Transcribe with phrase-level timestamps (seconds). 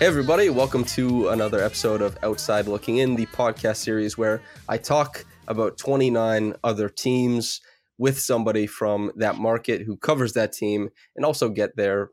[0.00, 4.78] Hey, everybody, welcome to another episode of Outside Looking In, the podcast series where I
[4.78, 7.60] talk about 29 other teams
[7.98, 12.12] with somebody from that market who covers that team and also get their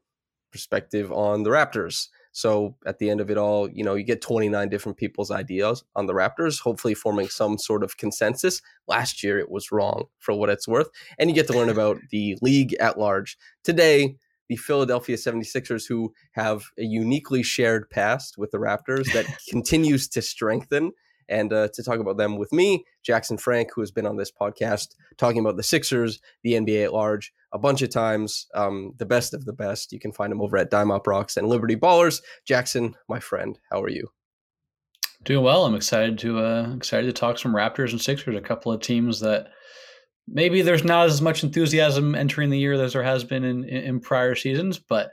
[0.52, 2.10] perspective on the Raptors.
[2.34, 5.86] So at the end of it all, you know, you get 29 different people's ideas
[5.96, 8.62] on the Raptors, hopefully forming some sort of consensus.
[8.90, 10.90] Last year it was wrong for what it's worth.
[11.18, 13.38] And you get to learn about the league at large.
[13.64, 14.18] Today,
[14.50, 20.22] the Philadelphia 76ers, who have a uniquely shared past with the Raptors that continues to
[20.22, 20.92] strengthen.
[21.30, 24.32] And uh, to talk about them with me, Jackson Frank, who has been on this
[24.32, 29.06] podcast talking about the Sixers, the NBA at large, a bunch of times, um, the
[29.06, 29.92] best of the best.
[29.92, 32.22] You can find him over at Dime Uproxx and Liberty Ballers.
[32.46, 34.08] Jackson, my friend, how are you?
[35.24, 35.66] Doing well.
[35.66, 39.20] I'm excited to uh, excited to talk some Raptors and Sixers, a couple of teams
[39.20, 39.48] that
[40.28, 44.00] maybe there's not as much enthusiasm entering the year as there has been in, in
[44.00, 45.12] prior seasons, but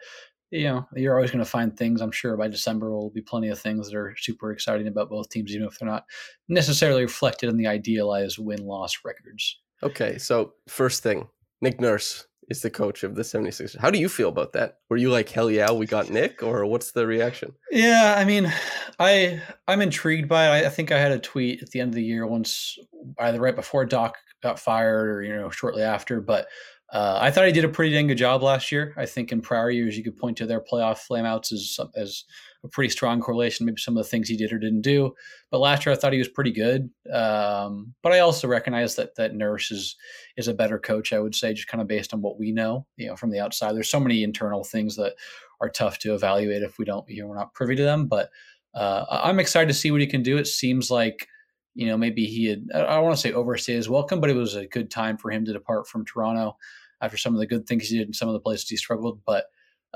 [0.50, 2.00] you know, you're always going to find things.
[2.00, 5.28] I'm sure by December will be plenty of things that are super exciting about both
[5.28, 6.04] teams, even if they're not
[6.48, 9.58] necessarily reflected in the idealized win loss records.
[9.82, 11.26] Okay, so first thing,
[11.60, 13.76] Nick Nurse is the coach of the 76ers.
[13.78, 14.78] How do you feel about that?
[14.88, 17.52] Were you like, hell yeah, we got Nick, or what's the reaction?
[17.70, 18.52] Yeah, I mean,
[18.98, 20.64] I I'm intrigued by it.
[20.64, 22.78] I, I think I had a tweet at the end of the year once,
[23.18, 26.20] either right before Doc got fired or you know shortly after.
[26.20, 26.46] But
[26.92, 28.94] uh, I thought he did a pretty dang good job last year.
[28.96, 32.24] I think in prior years you could point to their playoff flameouts as as
[32.62, 33.66] a pretty strong correlation.
[33.66, 35.14] Maybe some of the things he did or didn't do.
[35.50, 36.90] But last year I thought he was pretty good.
[37.12, 39.96] Um, but I also recognize that that Nurse is
[40.36, 41.12] is a better coach.
[41.12, 43.40] I would say just kind of based on what we know, you know, from the
[43.40, 43.74] outside.
[43.74, 45.14] There's so many internal things that
[45.60, 48.06] are tough to evaluate if we don't, you know, we're not privy to them.
[48.06, 48.30] But
[48.74, 50.36] uh, I'm excited to see what he can do.
[50.36, 51.28] It seems like
[51.74, 54.36] you know, maybe he had, I don't want to say overstayed his welcome, but it
[54.36, 56.56] was a good time for him to depart from Toronto
[57.00, 59.20] after some of the good things he did and some of the places he struggled.
[59.26, 59.46] But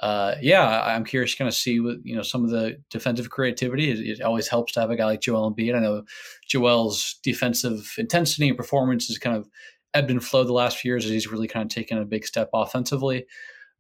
[0.03, 3.31] uh, yeah, I'm curious to kind of see what, you know, some of the defensive
[3.31, 3.91] creativity.
[3.91, 5.75] It, it, always helps to have a guy like Joel Embiid.
[5.75, 6.05] I know
[6.47, 9.49] Joel's defensive intensity and performance has kind of
[9.95, 12.25] ebbed and flowed the last few years as he's really kind of taken a big
[12.27, 13.27] step offensively.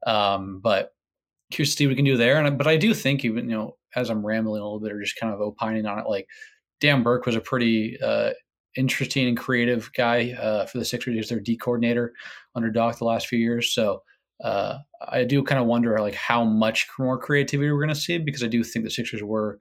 [0.06, 0.92] Um, but
[1.50, 2.42] curious to see what we can do there.
[2.42, 5.00] And, but I do think even, you know, as I'm rambling a little bit or
[5.00, 6.26] just kind of opining on it, like
[6.80, 8.30] Dan Burke was a pretty uh,
[8.76, 12.12] interesting and creative guy uh, for the Sixers as their D coordinator
[12.54, 13.72] under Doc the last few years.
[13.72, 14.02] So
[14.42, 18.18] uh, I do kind of wonder like how much more creativity we're going to see
[18.18, 19.58] because I do think the Sixers were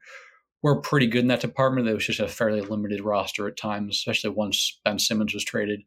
[0.63, 1.87] were pretty good in that department.
[1.87, 5.81] It was just a fairly limited roster at times, especially once Ben Simmons was traded.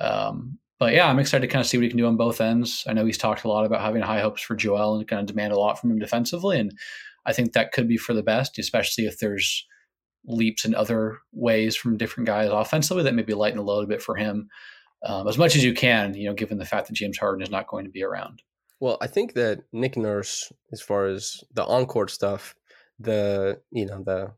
[0.00, 2.40] Um, but yeah, I'm excited to kind of see what he can do on both
[2.40, 2.84] ends.
[2.86, 5.26] I know he's talked a lot about having high hopes for Joel and kind of
[5.26, 6.72] demand a lot from him defensively, and
[7.24, 9.66] I think that could be for the best, especially if there's
[10.26, 14.16] leaps in other ways from different guys offensively that maybe lighten a little bit for
[14.16, 14.48] him
[15.04, 17.50] um, as much as you can, you know, given the fact that James Harden is
[17.50, 18.42] not going to be around.
[18.80, 22.54] Well, I think that Nick Nurse, as far as the on-court stuff,
[22.98, 24.32] the you know the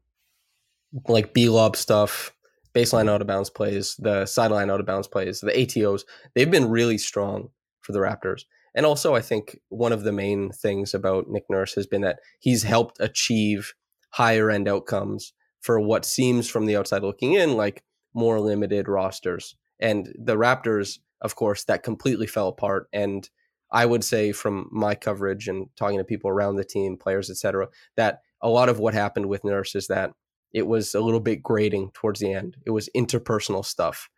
[1.08, 2.32] like B lob stuff,
[2.74, 6.02] baseline out of bounds plays, the sideline out of bounds plays, the ATOs,
[6.34, 7.50] they've been really strong
[7.80, 8.42] for the Raptors.
[8.74, 12.20] And also, I think one of the main things about Nick Nurse has been that
[12.38, 13.74] he's helped achieve
[14.10, 17.82] higher end outcomes for what seems from the outside looking in like
[18.14, 19.56] more limited rosters.
[19.80, 22.88] And the Raptors, of course, that completely fell apart.
[22.92, 23.28] And
[23.70, 27.68] I would say from my coverage and talking to people around the team, players, etc.,
[27.96, 30.12] that a lot of what happened with Nurse is that
[30.52, 32.56] it was a little bit grating towards the end.
[32.64, 34.08] It was interpersonal stuff.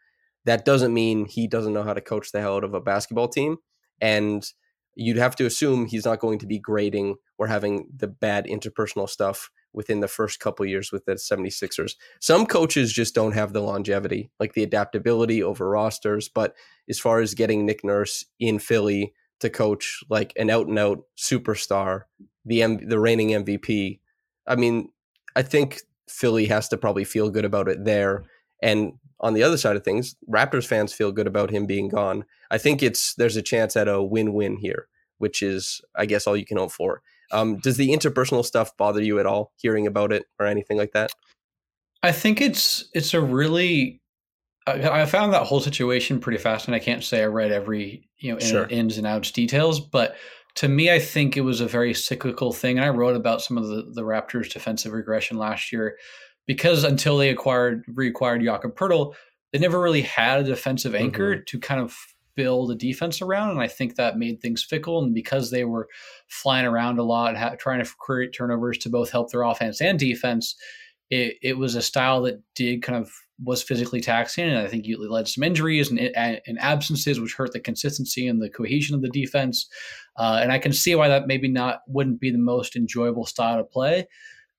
[0.44, 3.28] That doesn't mean he doesn't know how to coach the hell out of a basketball
[3.28, 3.56] team.
[4.00, 4.46] And
[4.94, 9.08] you'd have to assume he's not going to be grating or having the bad interpersonal
[9.08, 11.94] stuff within the first couple years with the 76ers.
[12.20, 16.28] Some coaches just don't have the longevity, like the adaptability over rosters.
[16.28, 16.54] But
[16.88, 21.00] as far as getting Nick Nurse in Philly to coach like an out and out
[21.16, 22.02] superstar,
[22.44, 24.00] the M- the reigning MVP,
[24.46, 24.90] I mean,
[25.36, 28.24] I think Philly has to probably feel good about it there.
[28.62, 32.24] And on the other side of things, Raptors fans feel good about him being gone.
[32.50, 34.88] I think it's there's a chance at a win-win here
[35.20, 37.02] which is, I guess, all you can hope for.
[37.32, 40.92] Um, does the interpersonal stuff bother you at all, hearing about it or anything like
[40.92, 41.12] that?
[42.02, 44.00] I think it's it's a really
[44.66, 46.82] I, I found that whole situation pretty fascinating.
[46.82, 48.66] I can't say I read every you know in, sure.
[48.68, 50.16] ins and outs details, but
[50.56, 52.76] to me, I think it was a very cyclical thing.
[52.76, 55.96] And I wrote about some of the, the Raptors' defensive regression last year
[56.46, 59.14] because until they acquired reacquired Jakob Poeltl,
[59.52, 61.44] they never really had a defensive anchor mm-hmm.
[61.46, 61.96] to kind of
[62.40, 63.50] build a defense around.
[63.50, 65.02] And I think that made things fickle.
[65.02, 65.88] And because they were
[66.28, 69.98] flying around a lot, ha- trying to create turnovers to both help their offense and
[69.98, 70.56] defense,
[71.10, 73.10] it, it was a style that did kind of
[73.42, 77.34] was physically taxing, and I think it led to some injuries and, and absences, which
[77.34, 79.66] hurt the consistency and the cohesion of the defense.
[80.16, 83.56] Uh, and I can see why that maybe not wouldn't be the most enjoyable style
[83.56, 84.06] to play.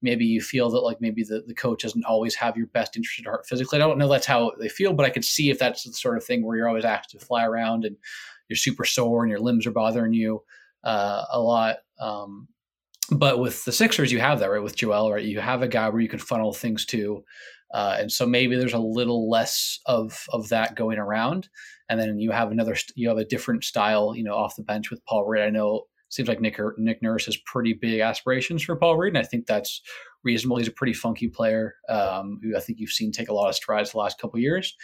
[0.02, 3.20] Maybe you feel that like maybe the, the coach doesn't always have your best interest
[3.20, 3.78] at heart physically.
[3.78, 6.18] I don't know that's how they feel, but I could see if that's the sort
[6.18, 7.96] of thing where you're always asked to fly around and
[8.50, 10.44] you're super sore and your limbs are bothering you
[10.84, 11.78] uh, a lot.
[12.00, 12.48] Um,
[13.12, 15.24] but with the Sixers, you have that right with Joel, right?
[15.24, 17.24] You have a guy where you can funnel things to.
[17.74, 21.48] Uh, and so maybe there's a little less of of that going around,
[21.90, 24.92] and then you have another you have a different style, you know, off the bench
[24.92, 25.44] with Paul Reed.
[25.44, 29.24] I know seems like Nick Nick Nurse has pretty big aspirations for Paul Reed, and
[29.24, 29.82] I think that's
[30.24, 30.58] reasonable.
[30.58, 33.56] He's a pretty funky player um, who I think you've seen take a lot of
[33.56, 34.76] strides the last couple years.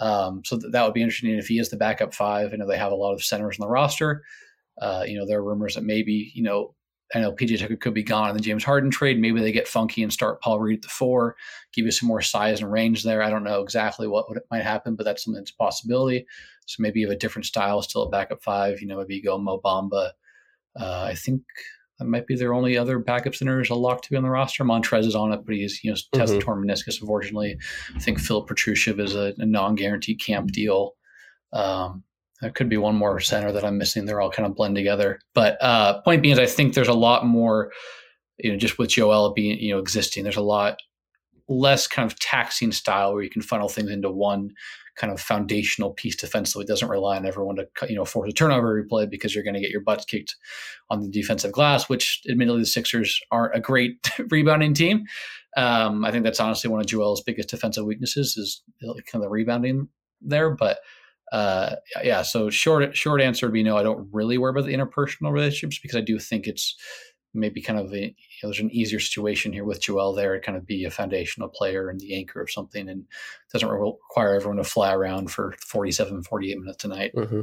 [0.00, 2.52] Um, so th- that would be interesting if he is the backup five.
[2.52, 4.22] I know they have a lot of centers on the roster.
[4.80, 6.74] Uh, you know, there are rumors that maybe you know
[7.14, 9.20] I know PJ Tucker could be gone in the James Harden trade.
[9.20, 11.36] Maybe they get funky and start Paul Reed at the four,
[11.72, 13.22] give you some more size and range there.
[13.22, 16.26] I don't know exactly what, might happen, but that's something that's a possibility.
[16.66, 18.80] So maybe you have a different style, still a backup five.
[18.80, 20.10] You know, maybe you go Mo Bamba.
[20.78, 21.42] Uh, I think
[21.98, 24.64] that might be their only other backup centers a lock to be on the roster.
[24.64, 26.44] Montrez is on it, but he's you know tested mm-hmm.
[26.46, 27.00] torn meniscus.
[27.00, 27.58] Unfortunately,
[27.94, 30.94] I think Filip Petrusev is a, a non-guaranteed camp deal.
[31.52, 32.04] Um,
[32.42, 34.04] there could be one more center that I'm missing.
[34.04, 35.20] They're all kind of blend together.
[35.34, 37.72] But uh, point being is, I think there's a lot more,
[38.38, 40.22] you know, just with Joel being, you know, existing.
[40.22, 40.76] There's a lot
[41.48, 44.50] less kind of taxing style where you can funnel things into one
[44.96, 46.64] kind of foundational piece defensively.
[46.64, 49.54] It doesn't rely on everyone to, you know, force a turnover replay because you're going
[49.54, 50.36] to get your butts kicked
[50.90, 51.88] on the defensive glass.
[51.88, 55.04] Which, admittedly, the Sixers aren't a great rebounding team.
[55.56, 59.28] Um, I think that's honestly one of Joel's biggest defensive weaknesses is kind of the
[59.30, 59.88] rebounding
[60.20, 60.78] there, but
[61.32, 62.22] uh, yeah.
[62.22, 63.76] So short short answer would be no.
[63.76, 66.76] I don't really worry about the interpersonal relationships because I do think it's
[67.34, 67.90] maybe kind of
[68.36, 70.90] you know, there's an easier situation here with Joel there to kind of be a
[70.90, 73.04] foundational player and the anchor of something and
[73.52, 77.12] doesn't require everyone to fly around for 47, 48 minutes a night.
[77.14, 77.40] Mm-hmm.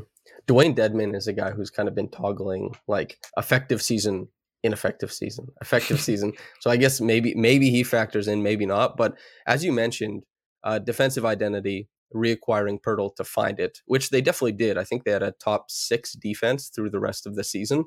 [0.47, 4.27] Dewayne Dedmon is a guy who's kind of been toggling like effective season,
[4.61, 6.33] ineffective season, effective season.
[6.59, 8.95] So I guess maybe maybe he factors in, maybe not.
[8.95, 9.17] But
[9.47, 10.23] as you mentioned,
[10.63, 14.77] uh, defensive identity, reacquiring Poeltl to find it, which they definitely did.
[14.77, 17.85] I think they had a top six defense through the rest of the season.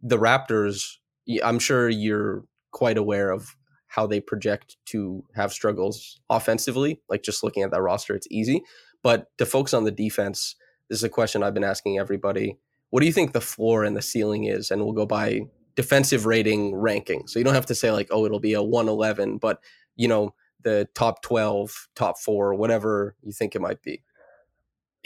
[0.00, 0.96] The Raptors,
[1.42, 7.00] I'm sure you're quite aware of how they project to have struggles offensively.
[7.08, 8.62] Like just looking at that roster, it's easy.
[9.02, 10.56] But to focus on the defense,
[10.88, 12.56] this is a question I've been asking everybody.
[12.90, 14.70] What do you think the floor and the ceiling is?
[14.70, 15.42] And we'll go by
[15.76, 17.26] defensive rating ranking.
[17.26, 19.60] So you don't have to say like, oh, it'll be a 111, but
[19.96, 24.02] you know, the top 12, top four, whatever you think it might be?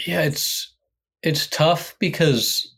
[0.06, 0.74] Yeah, it's
[1.22, 2.74] it's tough because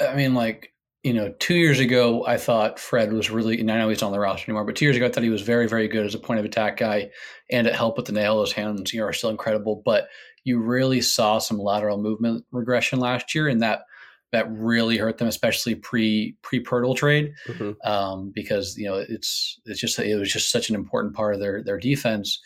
[0.00, 0.72] I mean, like
[1.06, 4.08] you know, two years ago, I thought Fred was really, and I know he's not
[4.08, 6.04] on the roster anymore, but two years ago, I thought he was very, very good
[6.04, 7.10] as a point of attack guy
[7.48, 8.40] and at help with the nail.
[8.40, 10.08] His hands you know, are still incredible, but
[10.42, 13.82] you really saw some lateral movement regression last year, and that
[14.32, 17.88] that really hurt them, especially pre pre Poeltl trade, mm-hmm.
[17.88, 21.40] um, because you know it's it's just it was just such an important part of
[21.40, 22.40] their their defense.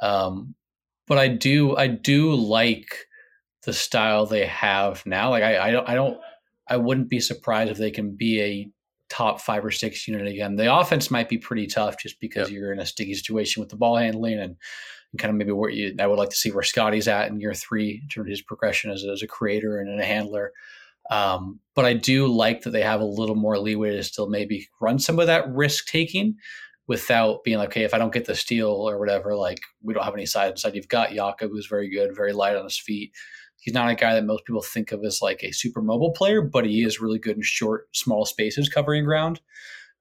[0.00, 0.54] Um,
[1.08, 3.08] but I do I do like
[3.64, 5.30] the style they have now.
[5.30, 6.16] Like I I don't I don't
[6.68, 8.70] I wouldn't be surprised if they can be a
[9.10, 10.56] top five or six unit again.
[10.56, 12.58] The offense might be pretty tough just because yep.
[12.58, 14.56] you're in a sticky situation with the ball handling and,
[15.12, 17.40] and kind of maybe where you I would like to see where Scottie's at in
[17.40, 20.52] year three in terms of his progression as, as a creator and a handler.
[21.10, 24.68] Um, but I do like that they have a little more leeway to still maybe
[24.80, 26.36] run some of that risk taking
[26.86, 30.04] without being like, okay, if I don't get the steal or whatever, like we don't
[30.04, 30.74] have any side inside.
[30.74, 33.12] You've got Jakob, who's very good, very light on his feet.
[33.64, 36.42] He's not a guy that most people think of as like a super mobile player,
[36.42, 39.40] but he is really good in short, small spaces covering ground.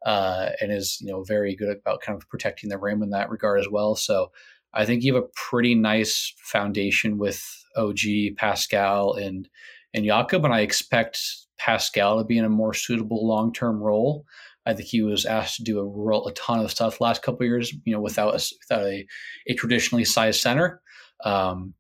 [0.05, 3.29] Uh, and is you know very good about kind of protecting the rim in that
[3.29, 3.95] regard as well.
[3.95, 4.33] So
[4.73, 7.41] I think you have a pretty nice foundation with
[7.77, 9.47] OG, Pascal, and
[9.93, 11.21] and Jakob, and I expect
[11.57, 14.25] Pascal to be in a more suitable long term role.
[14.65, 17.73] I think he was asked to do a, a ton of stuff last couple years,
[17.85, 19.07] you know, without a, without a,
[19.47, 20.81] a traditionally sized center.
[21.23, 21.73] Um,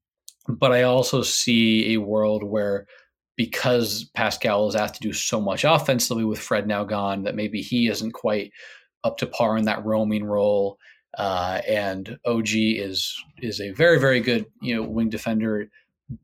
[0.47, 2.87] but I also see a world where
[3.35, 7.61] because Pascal is asked to do so much offensively with Fred now gone, that maybe
[7.61, 8.51] he isn't quite
[9.03, 10.77] up to par in that roaming role.
[11.17, 15.69] Uh, and OG is is a very very good you know wing defender,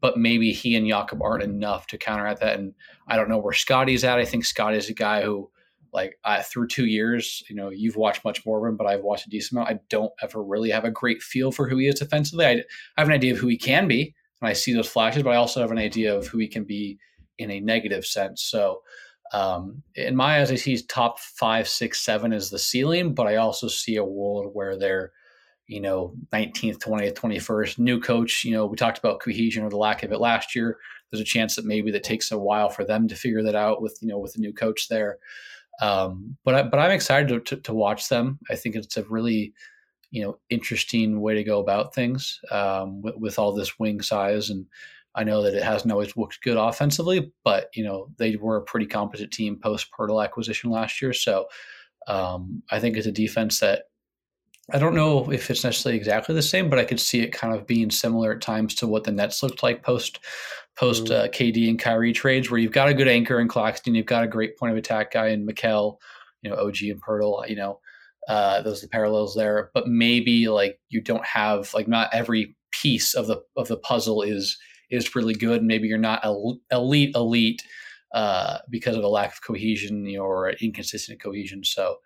[0.01, 2.59] but maybe he and Jakob aren't enough to counteract that.
[2.59, 2.73] And
[3.07, 4.19] I don't know where Scottie's at.
[4.19, 5.49] I think Scottie's a guy who
[5.93, 9.03] like I, through two years, you know, you've watched much more of him, but I've
[9.03, 9.69] watched a decent amount.
[9.69, 12.45] I don't ever really have a great feel for who he is defensively.
[12.45, 12.63] I, I
[12.97, 15.37] have an idea of who he can be, and I see those flashes, but I
[15.37, 16.99] also have an idea of who he can be
[17.37, 18.43] in a negative sense.
[18.43, 18.81] So,
[19.31, 23.35] um, in my eyes, I see top five, six, seven as the ceiling, but I
[23.35, 25.11] also see a world where they're,
[25.67, 28.43] you know, 19th, 20th, 21st, new coach.
[28.43, 30.77] You know, we talked about cohesion or the lack of it last year.
[31.11, 33.81] There's a chance that maybe that takes a while for them to figure that out
[33.81, 35.17] with, you know, with a new coach there.
[35.81, 38.39] Um, but I, but I'm excited to, to, to, watch them.
[38.49, 39.53] I think it's a really
[40.11, 44.49] you know interesting way to go about things um, with, with, all this wing size.
[44.49, 44.65] And
[45.15, 48.61] I know that it hasn't always looked good offensively, but you know they were a
[48.61, 51.13] pretty competent team post Poeltl acquisition last year.
[51.13, 51.47] So
[52.07, 53.83] um, I think it's a defense that
[54.71, 57.55] I don't know if it's necessarily exactly the same, but I could see it kind
[57.55, 60.19] of being similar at times to what the Nets looked like post
[60.79, 61.25] post mm-hmm.
[61.25, 64.23] uh, KD and Kyrie trades, where you've got a good anchor in Claxton, you've got
[64.23, 65.97] a great point of attack guy in Mikal,
[66.41, 67.79] you know, OG and Poeltl, you know,
[68.29, 69.71] uh, those are the parallels there.
[69.73, 74.21] But maybe like you don't have like not every piece of the of the puzzle
[74.21, 74.57] is
[74.89, 75.63] is really good.
[75.63, 76.23] Maybe you're not
[76.71, 77.63] elite elite
[78.13, 81.63] uh, because of a lack of cohesion, you know, or inconsistent cohesion.
[81.63, 81.97] So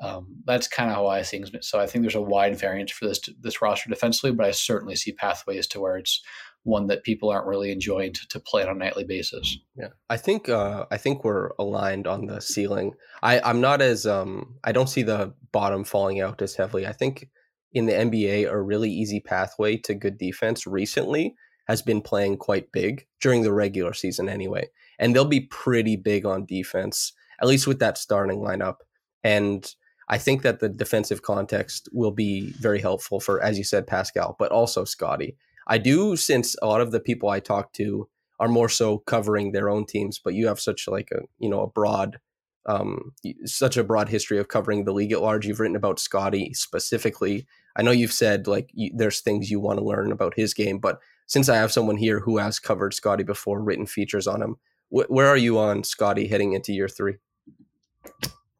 [0.00, 1.50] um, that's kind of how I see things.
[1.68, 4.96] So I think there's a wide variance for this this roster defensively, but I certainly
[4.96, 6.22] see pathways to where it's
[6.64, 9.58] one that people aren't really enjoying to, to play on a nightly basis.
[9.76, 12.94] Yeah, I think uh, I think we're aligned on the ceiling.
[13.22, 16.86] I I'm not as um I don't see the bottom falling out as heavily.
[16.86, 17.28] I think
[17.72, 21.34] in the NBA a really easy pathway to good defense recently
[21.68, 26.26] has been playing quite big during the regular season anyway, and they'll be pretty big
[26.26, 28.76] on defense at least with that starting lineup
[29.24, 29.74] and
[30.08, 34.36] I think that the defensive context will be very helpful for, as you said, Pascal,
[34.38, 35.36] but also Scottie.
[35.66, 38.08] I do, since a lot of the people I talk to
[38.40, 41.62] are more so covering their own teams, but you have such like a you know
[41.62, 42.18] a broad,
[42.66, 43.12] um,
[43.44, 45.46] such a broad history of covering the league at large.
[45.46, 47.46] You've written about Scottie specifically.
[47.76, 50.78] I know you've said like you, there's things you want to learn about his game,
[50.78, 54.56] but since I have someone here who has covered Scottie before, written features on him,
[54.90, 57.16] wh- where are you on Scottie heading into year three?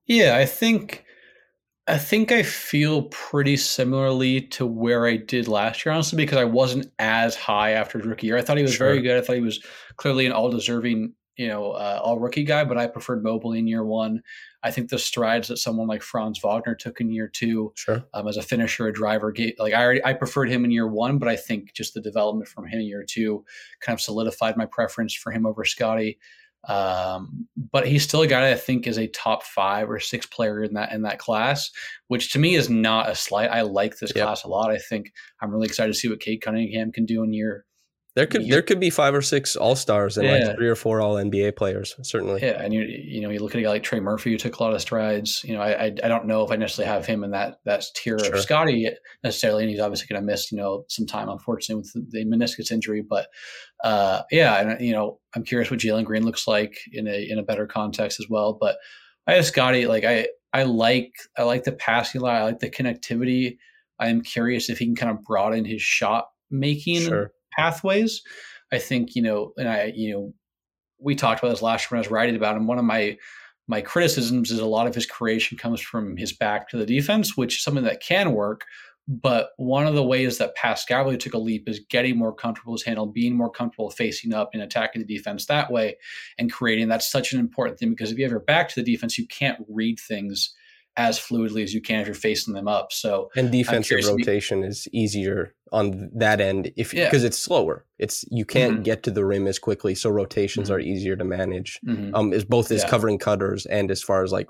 [0.06, 1.04] Yeah, I think
[1.88, 6.44] I think I feel pretty similarly to where I did last year, honestly, because I
[6.44, 8.38] wasn't as high after his rookie year.
[8.38, 8.86] I thought he was sure.
[8.86, 9.18] very good.
[9.18, 9.64] I thought he was
[9.96, 13.66] clearly an all deserving, you know, uh, all rookie guy, but I preferred Mobley in
[13.66, 14.22] year one.
[14.62, 18.04] I think the strides that someone like Franz Wagner took in year two, sure.
[18.14, 21.18] um, as a finisher, a driver, like I already, I preferred him in year one,
[21.18, 23.44] but I think just the development from him in year two
[23.80, 26.20] kind of solidified my preference for him over Scottie.
[26.68, 30.26] Um, but he's still a guy that I think is a top five or six
[30.26, 31.70] player in that in that class,
[32.08, 33.50] which to me is not a slight.
[33.50, 34.26] I like this yep.
[34.26, 34.70] class a lot.
[34.70, 37.64] I think I'm really excited to see what Cade Cunningham can do in year
[38.14, 40.32] there could there could be five or six all stars and yeah.
[40.32, 42.42] like three or four all NBA players, certainly.
[42.42, 44.58] Yeah, and you you know you look at a guy like Trey Murphy who took
[44.58, 45.42] a lot of strides.
[45.44, 47.84] You know, I I, I don't know if I necessarily have him in that that
[47.94, 48.34] tier sure.
[48.34, 48.90] of Scottie
[49.24, 52.70] necessarily, and he's obviously going to miss you know some time unfortunately with the meniscus
[52.70, 53.00] injury.
[53.00, 53.28] But
[53.82, 57.38] uh, yeah, and you know I'm curious what Jalen Green looks like in a in
[57.38, 58.58] a better context as well.
[58.60, 58.76] But
[59.26, 62.70] I have Scottie like I I like I like the passing line, I like the
[62.70, 63.56] connectivity.
[63.98, 67.00] I am curious if he can kind of broaden his shot making.
[67.00, 68.22] Sure pathways.
[68.72, 70.34] I think you know, and I you know,
[70.98, 72.66] we talked about this last year when I was writing about him.
[72.66, 73.16] One of my
[73.68, 77.36] my criticisms is a lot of his creation comes from his back to the defense,
[77.36, 78.64] which is something that can work.
[79.08, 82.72] But one of the ways that Pascal really took a leap is getting more comfortable
[82.72, 85.96] with his handle, being more comfortable facing up and attacking the defense that way
[86.38, 86.88] and creating.
[86.88, 89.26] That's such an important thing because if you have your back to the defense, you
[89.26, 90.54] can't read things
[90.96, 92.92] as fluidly as you can if you're facing them up.
[92.92, 97.26] So and defensive rotation is easier on that end if because yeah.
[97.26, 97.86] it's slower.
[97.98, 98.82] It's you can't mm-hmm.
[98.82, 100.76] get to the rim as quickly, so rotations mm-hmm.
[100.76, 101.78] are easier to manage.
[101.86, 102.14] Mm-hmm.
[102.14, 102.90] Um, is both as yeah.
[102.90, 104.48] covering cutters and as far as like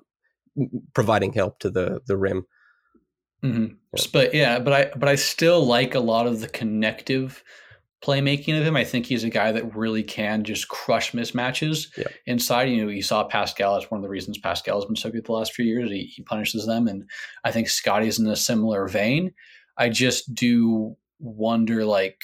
[0.94, 2.44] providing help to the the rim.
[3.44, 3.74] Mm-hmm.
[3.96, 4.04] Yeah.
[4.12, 7.42] But yeah, but I but I still like a lot of the connective
[8.04, 8.76] playmaking of him.
[8.76, 12.08] I think he's a guy that really can just crush mismatches yeah.
[12.26, 12.64] inside.
[12.64, 13.74] You know, you saw Pascal.
[13.74, 15.90] That's one of the reasons Pascal has been so good the last few years.
[15.90, 17.08] He, he punishes them, and
[17.44, 19.32] I think Scottie's in a similar vein.
[19.76, 22.20] I just do wonder, like,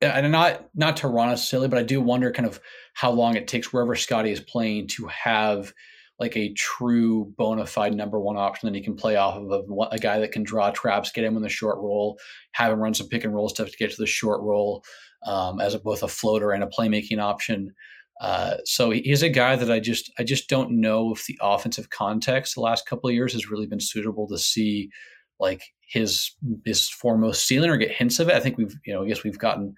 [0.00, 2.60] and not not to run necessarily, but I do wonder kind of
[2.94, 5.72] how long it takes wherever Scottie is playing to have
[6.18, 9.82] like a true bona fide number one option that he can play off of a,
[9.92, 12.18] a, guy that can draw traps, get him in the short roll,
[12.52, 14.82] have him run some pick and roll stuff to get to the short roll
[15.26, 17.72] um, as a, both a floater and a playmaking option.
[18.20, 21.90] Uh, so he's a guy that I just I just don't know if the offensive
[21.90, 24.90] context the last couple of years has really been suitable to see
[25.38, 26.32] like his
[26.64, 28.34] his foremost ceiling or get hints of it.
[28.34, 29.74] I think we've you know I guess we've gotten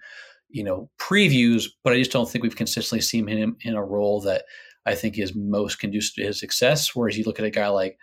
[0.49, 4.21] you know previews, but I just don't think we've consistently seen him in a role
[4.21, 4.45] that
[4.85, 6.95] I think is most conducive to his success.
[6.95, 7.97] Whereas you look at a guy like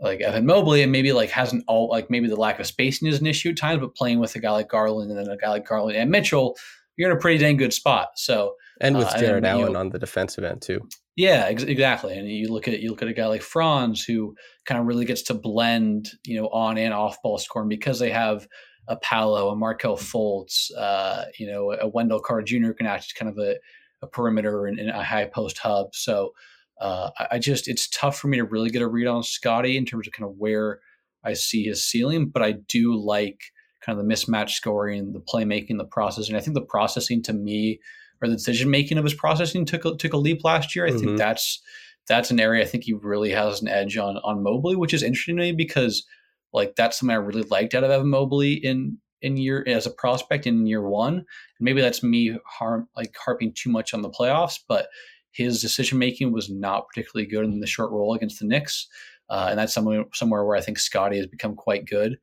[0.00, 3.20] like Evan Mobley and maybe like hasn't all like maybe the lack of spacing is
[3.20, 5.48] an issue at times, but playing with a guy like Garland and then a guy
[5.48, 6.56] like Garland and Mitchell,
[6.96, 8.08] you're in a pretty dang good spot.
[8.16, 10.86] So and with uh, Jarrett and, Allen know, on the defensive end too.
[11.16, 12.16] Yeah, ex- exactly.
[12.16, 15.04] And you look at you look at a guy like Franz who kind of really
[15.04, 18.46] gets to blend, you know, on and off ball scoring because they have
[18.86, 22.72] a Paolo, a Markelle Fultz, uh, you know, a Wendell Carter Jr.
[22.72, 23.56] can act as kind of a,
[24.02, 25.94] a perimeter and, and, a high post hub.
[25.94, 26.32] So
[26.80, 29.76] uh, I, I just it's tough for me to really get a read on Scottie
[29.76, 30.80] in terms of kind of where
[31.24, 33.40] I see his ceiling, but I do like
[33.84, 36.36] kind of the mismatch scoring, the playmaking, the processing.
[36.36, 37.80] I think the processing to me
[38.20, 40.86] or the decision making of his processing took a, took a leap last year.
[40.86, 40.98] I mm-hmm.
[40.98, 41.62] think that's
[42.08, 45.02] that's an area I think he really has an edge on on Mobley, which is
[45.02, 46.06] interesting to me because
[46.52, 49.90] like that's something I really liked out of Evan Mobley in in year as a
[49.90, 51.24] prospect in year one.
[51.60, 54.88] Maybe that's me harm like harping too much on the playoffs, but
[55.30, 58.86] his decision making was not particularly good in the short roll against the Knicks,
[59.30, 62.18] uh, and that's somewhere somewhere where I think Scottie has become quite good.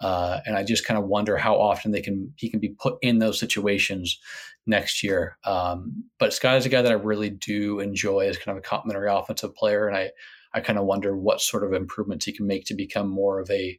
[0.00, 2.94] Uh, and I just kind of wonder how often they can he can be put
[3.02, 4.18] in those situations
[4.66, 5.36] next year.
[5.44, 8.66] Um, but Scott is a guy that I really do enjoy as kind of a
[8.66, 10.10] complementary offensive player, and I
[10.54, 13.50] I kind of wonder what sort of improvements he can make to become more of
[13.50, 13.78] a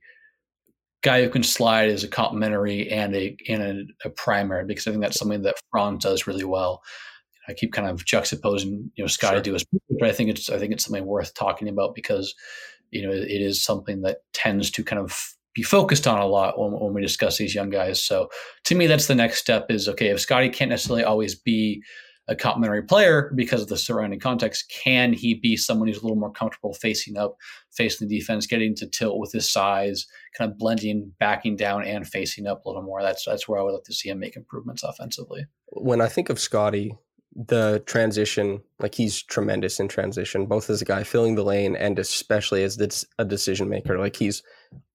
[1.02, 4.92] guy who can slide as a complementary and a and a, a primary because I
[4.92, 6.84] think that's something that Franz does really well.
[7.48, 9.42] I keep kind of juxtaposing, you know, Scottie sure.
[9.42, 9.66] do his,
[10.00, 12.36] but I think it's I think it's something worth talking about because
[12.92, 16.26] you know it, it is something that tends to kind of be focused on a
[16.26, 18.02] lot when, when we discuss these young guys.
[18.02, 18.30] So
[18.66, 21.84] to me, that's the next step is okay, if Scottie can't necessarily always be
[22.28, 26.18] a complementary player because of the surrounding context, can he be someone who's a little
[26.18, 27.36] more comfortable facing up,
[27.72, 30.06] facing the defense, getting to tilt with his size,
[30.38, 33.02] kind of blending, backing down, and facing up a little more?
[33.02, 35.46] That's that's where I would like to see him make improvements offensively.
[35.68, 36.96] When I think of Scottie,
[37.36, 41.98] the transition, like he's tremendous in transition, both as a guy filling the lane and
[41.98, 42.78] especially as
[43.18, 43.98] a decision maker.
[43.98, 44.44] Like he's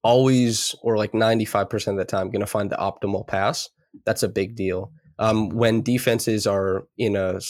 [0.03, 3.70] always, or like 95% of the time, going to find the optimal pass.
[4.05, 4.92] That's a big deal.
[5.18, 7.40] Um, when defenses are in a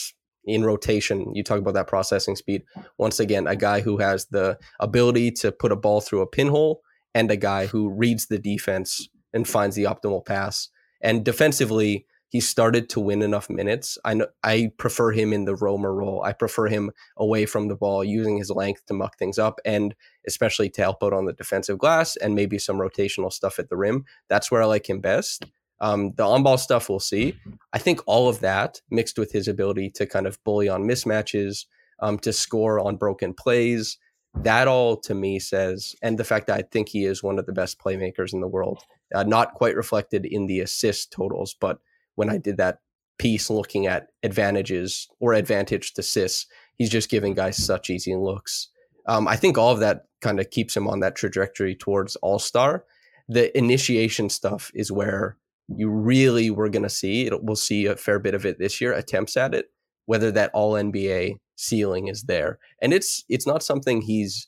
[0.45, 2.63] in rotation, you talk about that processing speed.
[2.97, 6.81] Once again, a guy who has the ability to put a ball through a pinhole
[7.13, 10.69] and a guy who reads the defense and finds the optimal pass.
[11.01, 13.97] And defensively, he started to win enough minutes.
[14.03, 16.23] I know, I prefer him in the roamer role.
[16.23, 19.95] I prefer him away from the ball, using his length to muck things up, and
[20.27, 23.77] especially to help out on the defensive glass and maybe some rotational stuff at the
[23.77, 24.05] rim.
[24.27, 25.45] That's where I like him best.
[25.79, 27.35] Um, the on ball stuff we'll see.
[27.73, 31.65] I think all of that mixed with his ability to kind of bully on mismatches,
[31.99, 33.97] um, to score on broken plays,
[34.43, 37.45] that all to me says, and the fact that I think he is one of
[37.45, 41.79] the best playmakers in the world, uh, not quite reflected in the assist totals, but
[42.15, 42.79] when I did that
[43.17, 48.69] piece looking at advantages or advantage to cis, he's just giving guys such easy looks.
[49.07, 52.39] Um, I think all of that kind of keeps him on that trajectory towards all
[52.39, 52.85] star.
[53.29, 57.43] The initiation stuff is where you really were going to see it.
[57.43, 59.67] We'll see a fair bit of it this year, attempts at it,
[60.05, 62.59] whether that all NBA ceiling is there.
[62.81, 64.47] And it's it's not something he's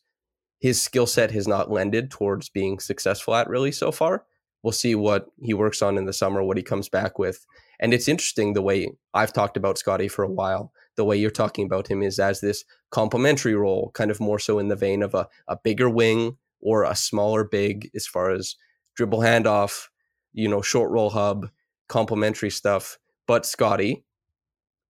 [0.60, 4.26] his skill set has not lended towards being successful at really so far
[4.64, 7.46] we'll see what he works on in the summer, what he comes back with.
[7.80, 10.72] And it's interesting the way I've talked about Scottie for a while.
[10.96, 14.60] The way you're talking about him is as this complementary role, kind of more so
[14.60, 18.56] in the vein of a, a bigger wing or a smaller big as far as
[18.96, 19.88] dribble handoff,
[20.34, 21.50] you know, short roll hub,
[21.88, 22.98] complementary stuff.
[23.28, 24.06] But Scottie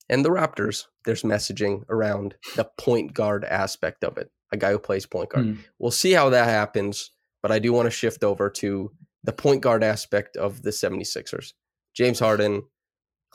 [0.10, 4.80] and the Raptors, there's messaging around the point guard aspect of it, a guy who
[4.80, 5.46] plays point guard.
[5.46, 5.58] Mm.
[5.78, 7.12] We'll see how that happens.
[7.42, 8.92] But I do want to shift over to
[9.24, 11.54] the point guard aspect of the 76ers.
[11.94, 12.64] James Harden,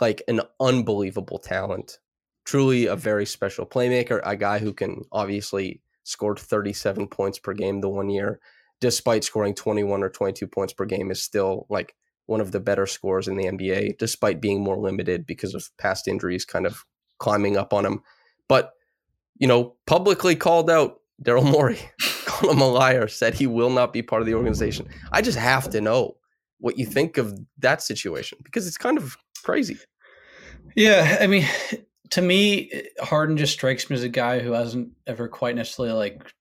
[0.00, 1.98] like an unbelievable talent,
[2.44, 7.80] truly a very special playmaker, a guy who can obviously scored 37 points per game
[7.80, 8.40] the one year,
[8.84, 11.94] despite scoring 21 or 22 points per game, is still like
[12.26, 16.06] one of the better scores in the NBA, despite being more limited because of past
[16.06, 16.84] injuries kind of
[17.16, 18.02] climbing up on him.
[18.46, 18.72] But,
[19.38, 21.78] you know, publicly called out Daryl Morey
[22.26, 24.86] called him a liar, said he will not be part of the organization.
[25.12, 26.18] I just have to know
[26.58, 29.78] what you think of that situation because it's kind of crazy.
[30.76, 31.46] Yeah, I mean,
[32.10, 32.70] to me,
[33.00, 36.34] Harden just strikes me as a guy who hasn't ever quite necessarily like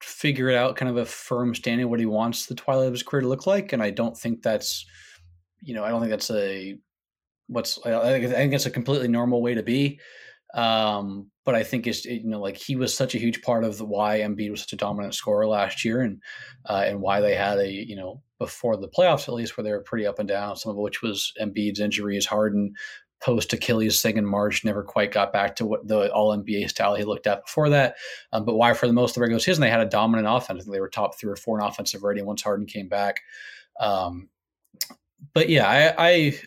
[0.00, 3.22] figured out kind of a firm standing what he wants the twilight of his career
[3.22, 4.86] to look like, and I don't think that's,
[5.62, 6.76] you know, I don't think that's a
[7.48, 10.00] what's I think it's a completely normal way to be.
[10.54, 13.78] Um, but I think it's you know like he was such a huge part of
[13.78, 16.20] the why Embiid was such a dominant scorer last year, and
[16.68, 19.70] uh, and why they had a you know before the playoffs at least where they
[19.70, 20.56] were pretty up and down.
[20.56, 22.72] Some of which was Embiid's injuries, Harden
[23.20, 26.94] post Achilles thing in March never quite got back to what the All NBA style
[26.94, 27.96] he looked at before that.
[28.32, 30.64] Um, but why for the most of the regular season they had a dominant offense.
[30.64, 33.20] They were top three or four in offensive rating once Harden came back.
[33.80, 34.28] Um,
[35.34, 36.40] but yeah, I, I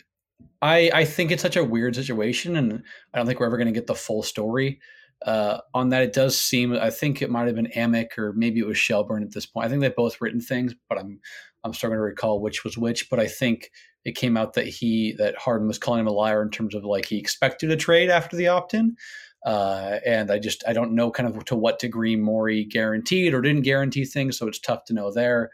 [0.62, 3.72] I I think it's such a weird situation, and I don't think we're ever going
[3.72, 4.80] to get the full story
[5.26, 6.02] uh, on that.
[6.02, 9.22] It does seem I think it might have been Amick or maybe it was Shelburne
[9.22, 9.66] at this point.
[9.66, 11.20] I think they've both written things, but I'm
[11.64, 13.10] I'm struggling to recall which was which.
[13.10, 13.70] But I think
[14.04, 16.84] it came out that he that Harden was calling him a liar in terms of
[16.84, 18.96] like he expected a trade after the opt in.
[19.44, 23.40] Uh, and I just I don't know kind of to what degree Morey guaranteed or
[23.40, 25.50] didn't guarantee things, so it's tough to know there.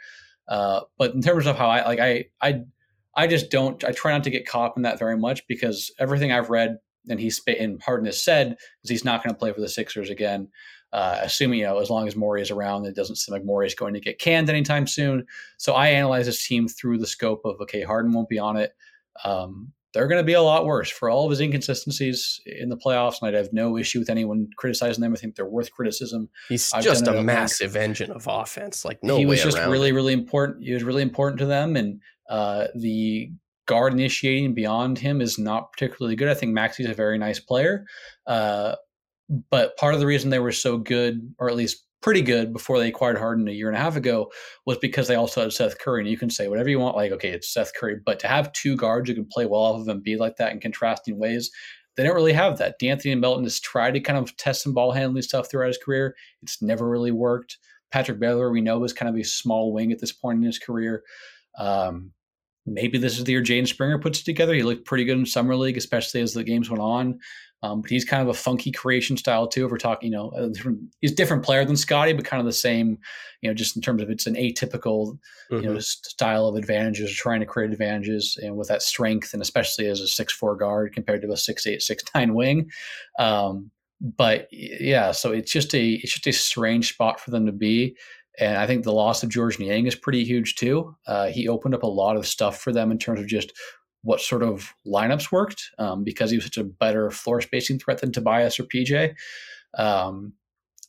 [0.49, 2.65] Uh, but in terms of how I like I I
[3.17, 3.83] I just don't.
[3.83, 6.77] I try not to get caught up in that very much because everything I've read
[7.09, 10.11] and he's and Harden has said is he's not going to play for the Sixers
[10.11, 10.49] again.
[10.93, 13.67] Uh, assuming you know as long as Morey is around, it doesn't seem like Morey
[13.67, 15.27] is going to get canned anytime soon.
[15.59, 18.73] So I analyze this team through the scope of okay, Harden won't be on it.
[19.25, 22.77] Um, they're going to be a lot worse for all of his inconsistencies in the
[22.77, 25.15] playoffs, and I'd have no issue with anyone criticizing them.
[25.15, 26.29] I think they're worth criticism.
[26.51, 28.85] He's I've just a massive engine of offense.
[28.85, 30.65] Like no, he was just really, really important.
[30.65, 33.31] He was really important to them, and uh, the
[33.67, 36.29] guard initiating beyond him is not particularly good.
[36.29, 37.87] I think Maxey's a very nice player.
[38.27, 38.77] Uh,
[39.51, 42.79] but part of the reason they were so good, or at least pretty good before
[42.79, 44.31] they acquired Harden a year and a half ago,
[44.65, 46.03] was because they also had Seth Curry.
[46.03, 47.97] And you can say whatever you want, like, okay, it's Seth Curry.
[48.05, 50.53] But to have two guards who can play well off of him, be like that
[50.53, 51.51] in contrasting ways,
[51.97, 52.79] they don't really have that.
[52.81, 56.15] De'Anthony Melton has tried to kind of test some ball handling stuff throughout his career.
[56.43, 57.59] It's never really worked.
[57.91, 60.59] Patrick Beverley, we know, is kind of a small wing at this point in his
[60.59, 61.03] career.
[61.59, 62.13] Um,
[62.67, 64.53] maybe this is the year Jaden Springer puts it together.
[64.53, 67.19] He looked pretty good in summer league, especially as the games went on.
[67.63, 69.65] Um, but he's kind of a funky creation style too.
[69.65, 72.47] If we're talking, you know, different, he's a different player than Scottie, but kind of
[72.47, 72.99] the same,
[73.41, 75.19] you know, just in terms of it's an atypical,
[75.51, 75.57] mm-hmm.
[75.57, 75.81] you know, mm-hmm.
[75.81, 80.09] style of advantages, trying to create advantages, and with that strength, and especially as a
[80.09, 82.71] six four guard compared to a six eight six nine wing.
[83.19, 87.53] Um, but yeah, so it's just a it's just a strange spot for them to
[87.53, 87.97] be.
[88.39, 90.95] And I think the loss of George Niang is pretty huge too.
[91.07, 93.55] Uh, he opened up a lot of stuff for them in terms of just
[94.03, 98.01] what sort of lineups worked um, because he was such a better floor spacing threat
[98.01, 99.15] than Tobias or PJ.
[99.77, 100.35] Um,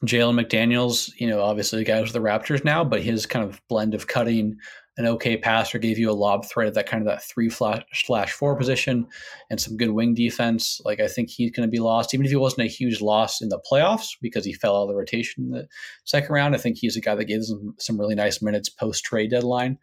[0.05, 3.59] Jalen McDaniels, you know, obviously the guy with the Raptors now, but his kind of
[3.67, 4.57] blend of cutting
[4.97, 7.83] an okay passer, gave you a lob threat at that kind of that three flash
[7.93, 9.07] slash four position
[9.49, 10.81] and some good wing defense.
[10.83, 13.41] Like I think he's going to be lost, even if he wasn't a huge loss
[13.41, 15.67] in the playoffs because he fell out of the rotation in the
[16.05, 16.55] second round.
[16.55, 19.77] I think he's a guy that gives them some really nice minutes post trade deadline.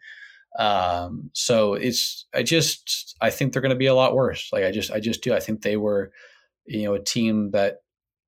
[0.57, 4.49] Um, so it's I just I think they're going to be a lot worse.
[4.53, 5.33] Like I just I just do.
[5.33, 6.11] I think they were,
[6.65, 7.77] you know, a team that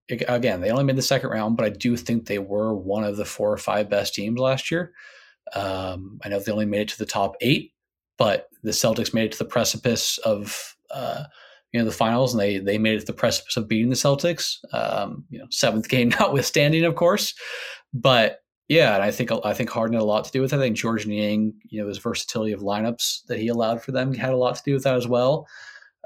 [0.09, 3.17] again they only made the second round, but I do think they were one of
[3.17, 4.93] the four or five best teams last year.
[5.53, 7.73] Um, I know they only made it to the top eight,
[8.17, 11.23] but the Celtics made it to the precipice of uh,
[11.71, 13.95] you know the finals, and they they made it to the precipice of beating the
[13.95, 14.57] Celtics.
[14.73, 17.33] Um, you know, seventh game notwithstanding, of course.
[17.93, 20.57] But yeah, and I think I think Harden had a lot to do with it.
[20.57, 24.13] I think George Niang, you know, his versatility of lineups that he allowed for them
[24.13, 25.47] had a lot to do with that as well.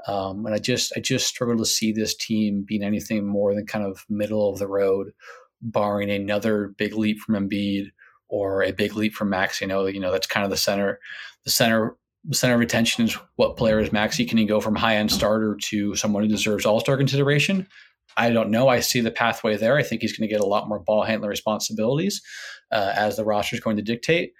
[0.06, 3.66] Um, and I just I just struggle to see this team being anything more than
[3.66, 5.12] kind of middle of the road,
[5.60, 7.86] barring another big leap from Embiid
[8.28, 9.60] or a big leap from Max.
[9.60, 11.00] You know, you know that's kind of the center,
[11.44, 14.24] the center, the center of attention is what player is Maxey?
[14.24, 17.66] Can he go from high end starter to someone who deserves All Star consideration?
[18.16, 18.68] I don't know.
[18.68, 19.76] I see the pathway there.
[19.76, 22.22] I think he's going to get a lot more ball handling responsibilities
[22.70, 24.32] uh, as the roster is going to dictate.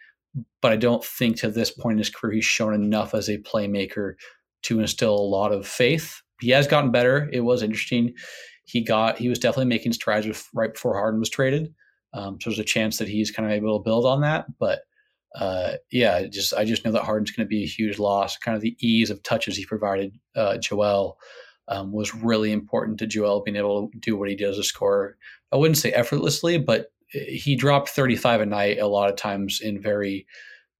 [0.60, 3.38] But I don't think to this point in his career he's shown enough as a
[3.38, 4.14] playmaker
[4.62, 6.22] to instill a lot of faith.
[6.40, 7.28] He has gotten better.
[7.32, 8.14] It was interesting.
[8.64, 11.74] He got he was definitely making strides right before Harden was traded.
[12.14, 14.46] Um, so there's a chance that he's kind of able to build on that.
[14.58, 14.80] But
[15.34, 18.36] uh, yeah, just I just know that Harden's going to be a huge loss.
[18.36, 21.18] Kind of the ease of touches he provided uh, Joel
[21.68, 25.16] um, was really important to Joel being able to do what he does to score.
[25.52, 29.80] I wouldn't say effortlessly, but he dropped 35 a night a lot of times in
[29.80, 30.26] very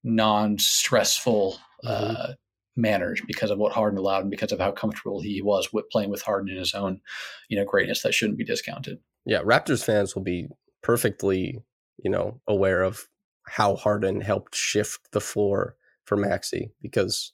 [0.02, 2.16] non-stressful mm-hmm.
[2.16, 2.34] uh,
[2.76, 6.10] manners because of what Harden allowed and because of how comfortable he was with playing
[6.10, 7.00] with Harden in his own,
[7.48, 8.98] you know, greatness that shouldn't be discounted.
[9.24, 10.48] Yeah, Raptors fans will be
[10.82, 11.62] perfectly,
[12.02, 13.08] you know, aware of
[13.46, 17.32] how Harden helped shift the floor for Maxey because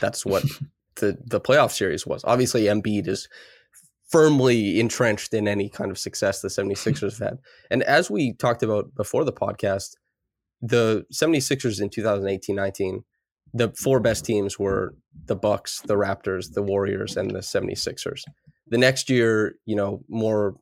[0.00, 0.44] that's what
[0.98, 2.22] the the playoff series was.
[2.24, 3.28] Obviously, Embiid is
[4.08, 7.38] firmly entrenched in any kind of success the 76ers have had.
[7.70, 9.96] And as we talked about before the podcast,
[10.62, 13.02] the 76ers in 2018-19,
[13.54, 14.94] the four best teams were
[15.26, 18.22] the Bucks, the Raptors, the Warriors, and the 76ers.
[18.66, 20.56] The next year, you know, more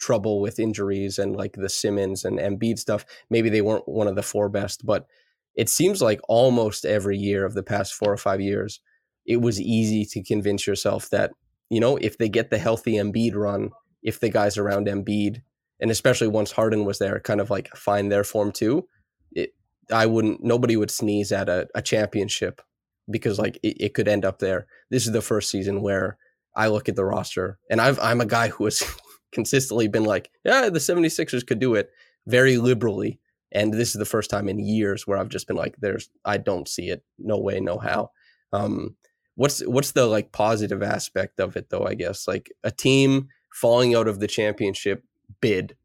[0.00, 3.04] trouble with injuries and like the Simmons and Embiid stuff.
[3.30, 5.06] Maybe they weren't one of the four best, but
[5.54, 8.80] it seems like almost every year of the past four or five years,
[9.28, 11.32] it was easy to convince yourself that,
[11.68, 13.70] you know, if they get the healthy Embiid run,
[14.02, 15.42] if the guys around Embiid,
[15.80, 18.88] and especially once Harden was there, kind of like find their form too,
[19.32, 19.54] it
[19.92, 22.62] I wouldn't nobody would sneeze at a, a championship
[23.10, 24.66] because like it, it could end up there.
[24.90, 26.16] This is the first season where
[26.56, 28.82] I look at the roster and I've I'm a guy who has
[29.32, 31.90] consistently been like, yeah, the 76ers could do it
[32.26, 33.20] very liberally.
[33.52, 36.38] And this is the first time in years where I've just been like, there's I
[36.38, 37.04] don't see it.
[37.18, 38.10] No way, no how.
[38.54, 38.96] Um,
[39.38, 42.26] what's what's the like positive aspect of it though, I guess?
[42.26, 45.04] Like a team falling out of the championship
[45.40, 45.76] bid.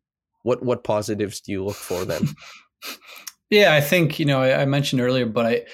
[0.41, 2.29] What what positives do you look for then?
[3.51, 5.65] yeah, I think, you know, I, I mentioned earlier, but I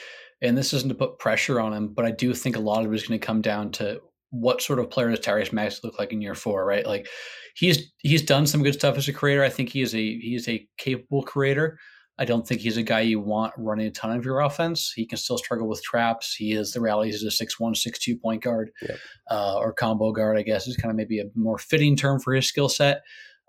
[0.41, 2.91] and this isn't to put pressure on him, but I do think a lot of
[2.91, 5.97] it is going to come down to what sort of player does Tyrese Max look
[5.97, 6.85] like in year four, right?
[6.85, 7.07] Like
[7.55, 9.43] he's he's done some good stuff as a creator.
[9.43, 11.79] I think he is a he's a capable creator.
[12.19, 14.91] I don't think he's a guy you want running a ton of your offense.
[14.93, 16.35] He can still struggle with traps.
[16.35, 17.11] He is the reality.
[17.11, 18.97] He's a six one, six two point guard yep.
[19.31, 20.37] uh, or combo guard.
[20.37, 23.03] I guess is kind of maybe a more fitting term for his skill set.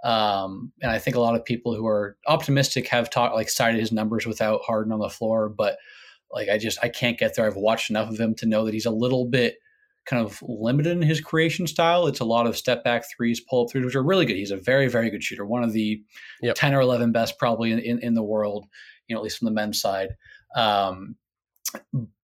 [0.04, 3.80] Um, and I think a lot of people who are optimistic have talked like cited
[3.80, 5.76] his numbers without Harden on the floor, but
[6.32, 7.46] like I just I can't get there.
[7.46, 9.56] I've watched enough of him to know that he's a little bit
[10.10, 12.08] kind of limited in his creation style.
[12.08, 14.36] It's a lot of step back threes, pull up threes, which are really good.
[14.36, 15.46] He's a very, very good shooter.
[15.46, 16.02] One of the
[16.42, 16.56] yep.
[16.56, 18.66] 10 or 11 best probably in, in, in, the world,
[19.06, 20.08] you know, at least from the men's side.
[20.56, 21.14] Um,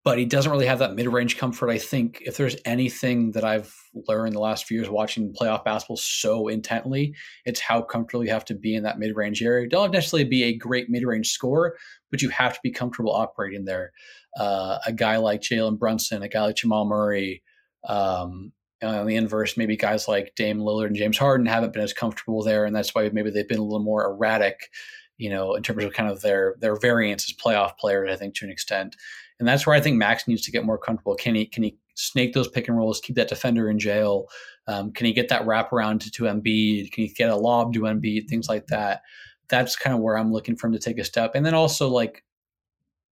[0.03, 1.71] but he doesn't really have that mid-range comfort.
[1.71, 3.73] I think if there's anything that I've
[4.09, 8.45] learned the last few years watching playoff basketball so intently, it's how comfortable you have
[8.47, 9.65] to be in that mid-range area.
[9.65, 11.77] You don't necessarily be a great mid-range scorer,
[12.11, 13.93] but you have to be comfortable operating there.
[14.39, 17.43] Uh, a guy like Jalen Brunson, a guy like Jamal Murray,
[17.87, 21.93] um, on the inverse, maybe guys like Dame Lillard and James Harden haven't been as
[21.93, 24.71] comfortable there, and that's why maybe they've been a little more erratic,
[25.17, 28.11] you know, in terms of kind of their their variance as playoff players.
[28.11, 28.97] I think to an extent,
[29.39, 31.15] and that's where I think Max needs to get more comfortable.
[31.15, 34.29] Can he can he snake those pick and rolls, keep that defender in jail?
[34.69, 36.93] Um, can he get that wraparound to, to Embiid?
[36.93, 38.29] Can he get a lob to Embiid?
[38.29, 39.03] Things like that.
[39.49, 41.33] That's kind of where I'm looking for him to take a step.
[41.35, 42.25] And then also like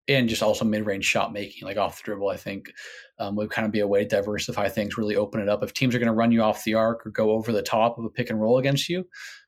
[0.06, 2.28] and just also mid-range shot making, like off the dribble.
[2.28, 2.72] I think
[3.18, 5.62] um, would kind of be a way to diversify things, really open it up.
[5.62, 7.98] If teams are going to run you off the arc or go over the top
[7.98, 9.06] of a pick and roll against you,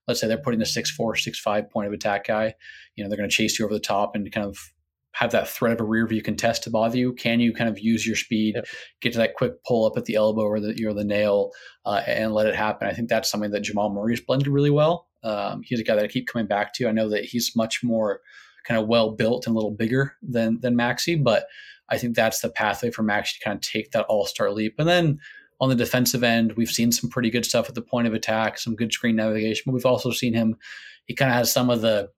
[0.09, 2.55] let's say they're putting a six four, six five point of attack guy,
[2.95, 4.57] you know, they're going to chase you over the top and kind of
[5.13, 7.13] have that threat of a rear view contest to bother you.
[7.15, 8.67] Can you kind of use your speed, yep.
[9.01, 11.53] get to that quick pull up at the elbow or the or the nail,
[11.87, 12.87] uh, and let it happen?
[12.87, 15.07] I think that's something that Jamal Murray's blended really well.
[15.23, 16.87] Um, he's a guy that I keep coming back to.
[16.87, 18.21] I know that he's much more
[18.67, 21.47] kind of well built and a little bigger than than Maxey, but
[21.89, 24.75] I think that's the pathway for Maxey to kind of take that all star leap.
[24.79, 25.21] And then
[25.61, 28.59] on the defensive end, we've seen some pretty good stuff at the point of attack,
[28.59, 30.57] some good screen navigation, but we've also seen him.
[31.07, 32.11] He kind of has some of the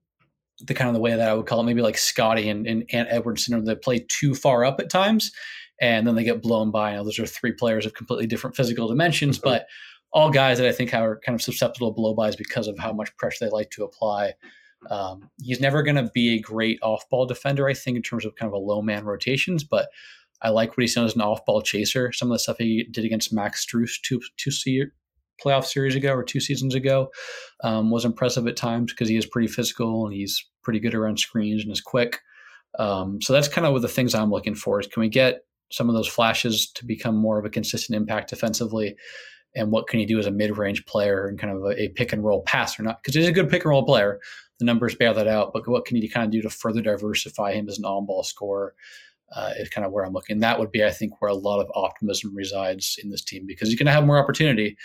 [0.61, 2.83] the kind of the way that I would call it, maybe like Scottie and, and
[2.91, 3.63] Ant Edwards syndrome.
[3.65, 5.31] They play too far up at times,
[5.79, 6.93] and then they get blown by.
[6.93, 9.49] Now, those are three players of completely different physical dimensions, mm-hmm.
[9.49, 9.67] but
[10.11, 13.15] all guys that I think are kind of susceptible to blowbys because of how much
[13.15, 14.33] pressure they like to apply.
[14.89, 18.35] Um, he's never going to be a great off-ball defender, I think, in terms of
[18.35, 19.63] kind of a low man rotations.
[19.63, 19.89] But
[20.41, 22.11] I like what he's done as an off-ball chaser.
[22.13, 24.91] Some of the stuff he did against Max Strus two two se-
[25.43, 27.09] playoff series ago or two seasons ago
[27.63, 31.19] um, was impressive at times because he is pretty physical and he's pretty good around
[31.19, 32.19] screens and is quick.
[32.77, 35.41] Um, so that's kind of what the things I'm looking for is can we get
[35.71, 38.95] some of those flashes to become more of a consistent impact defensively?
[39.55, 42.13] And what can you do as a mid-range player and kind of a, a pick
[42.13, 42.83] and roll passer?
[42.83, 44.19] Not because he's a good pick and roll player,
[44.59, 45.51] the numbers bail that out.
[45.53, 48.75] But what can you kind of do to further diversify him as an on-ball scorer?
[49.35, 50.39] Uh, is kind of where I'm looking.
[50.39, 53.69] That would be, I think, where a lot of optimism resides in this team because
[53.69, 54.75] he's going to have more opportunity,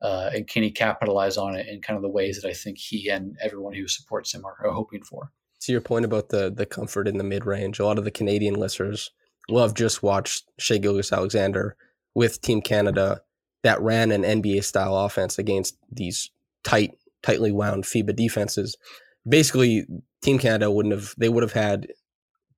[0.00, 2.78] uh, and can he capitalize on it in kind of the ways that I think
[2.78, 5.30] he and everyone who supports him are, are hoping for.
[5.60, 8.10] To your point about the the comfort in the mid range, a lot of the
[8.10, 9.10] Canadian listeners
[9.50, 11.76] will have just watched Shai Gilgeous-Alexander
[12.14, 13.20] with Team Canada
[13.62, 16.30] that ran an NBA style offense against these
[16.64, 18.76] tight, tightly wound FIBA defenses
[19.28, 19.86] basically
[20.22, 21.88] Team Canada wouldn't have they would have had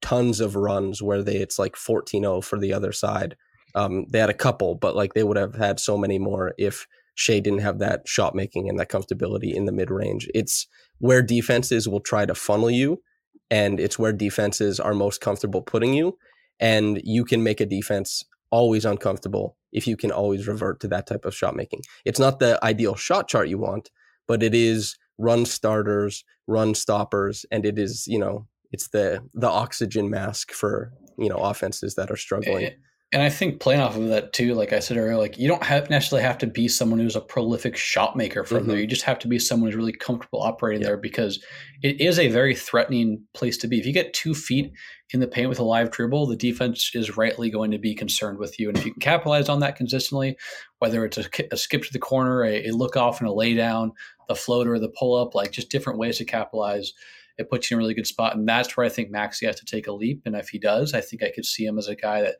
[0.01, 3.37] tons of runs where they it's like 14-0 for the other side.
[3.75, 6.87] Um, they had a couple, but like they would have had so many more if
[7.15, 10.29] Shai didn't have that shot making and that comfortability in the mid range.
[10.35, 10.67] It's
[10.99, 13.03] where defenses will try to funnel you,
[13.51, 16.19] and it's where defenses are most comfortable putting you.
[16.61, 21.07] And you can make a defense always uncomfortable if you can always revert to that
[21.07, 21.83] type of shot making.
[22.05, 23.91] It's not the ideal shot chart you want,
[24.29, 29.49] but it is run starters, run stoppers, and it is you know it's the the
[29.49, 32.71] oxygen mask for you know offenses that are struggling.
[33.15, 35.63] And I think playing off of that too, like I said earlier, like you don't
[35.63, 38.69] have necessarily have to be someone who's a prolific shot maker from mm-hmm.
[38.69, 38.79] there.
[38.79, 40.89] You just have to be someone who's really comfortable operating yeah.
[40.89, 41.45] there because
[41.83, 43.79] it is a very threatening place to be.
[43.79, 44.73] If you get two feet
[45.13, 48.39] in the paint with a live dribble, the defense is rightly going to be concerned
[48.39, 48.69] with you.
[48.69, 50.39] And if you can capitalize on that consistently,
[50.79, 53.53] whether it's a, a skip to the corner, a, a look off and a lay
[53.53, 53.93] down,
[54.29, 56.93] the floater, the pull up, like just different ways to capitalize
[57.39, 58.37] it puts you in a really good spot.
[58.37, 60.23] And that's where I think Maxey has to take a leap.
[60.27, 62.37] And if he does, I think I could see him as a guy that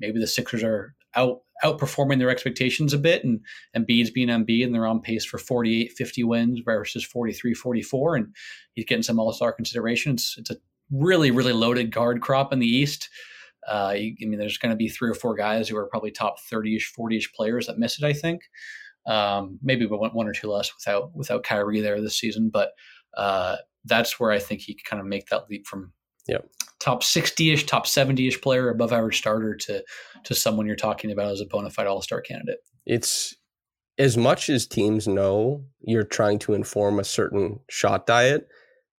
[0.00, 3.40] maybe the Sixers are out outperforming their expectations a bit and
[3.76, 8.16] Embiid's being Embiid and they're on pace for 48, 50 wins versus 43, 44.
[8.16, 8.34] And
[8.74, 10.12] he's getting some all-star consideration.
[10.12, 10.56] It's, it's a
[10.90, 13.08] really, really loaded guard crop in the East.
[13.66, 16.36] Uh, I mean, there's going to be three or four guys who are probably top
[16.52, 18.42] 30-ish, 40-ish players that miss it, I think.
[19.06, 22.50] Um, maybe one, one or two less without without Kyrie there this season.
[22.50, 22.70] But
[23.16, 25.92] uh, that's where I think he could kind of make that leap from
[26.26, 26.48] yep.
[26.80, 29.84] top 60-ish, top 70-ish player, above average starter to
[30.24, 32.58] to someone you're talking about as a bona fide all-star candidate.
[32.86, 33.34] It's
[33.98, 38.48] as much as teams know you're trying to inform a certain shot diet,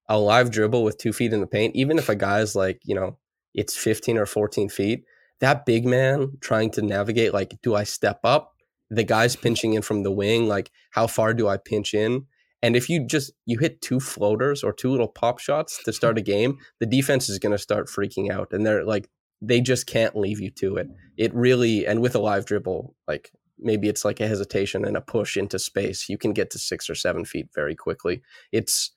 [0.08, 2.96] a live dribble with two feet in the paint, even if a guy's like, you
[2.96, 3.18] know,
[3.54, 5.06] it's 15 or 14 feet,
[5.40, 8.55] that big man trying to navigate, like, do I step up?
[8.90, 12.26] The guy's pinching in from the wing, like, how far do I pinch in?
[12.62, 15.96] And if you just you hit two floaters or two little pop shots to hmm.
[15.96, 19.10] start a game, the defense is going to start freaking out, and they're like
[19.42, 20.88] they just can't leave you to it.
[21.18, 25.02] It really and with a live dribble, like maybe it's like a hesitation and a
[25.02, 28.22] push into space, you can get to six or seven feet very quickly.
[28.52, 28.92] It's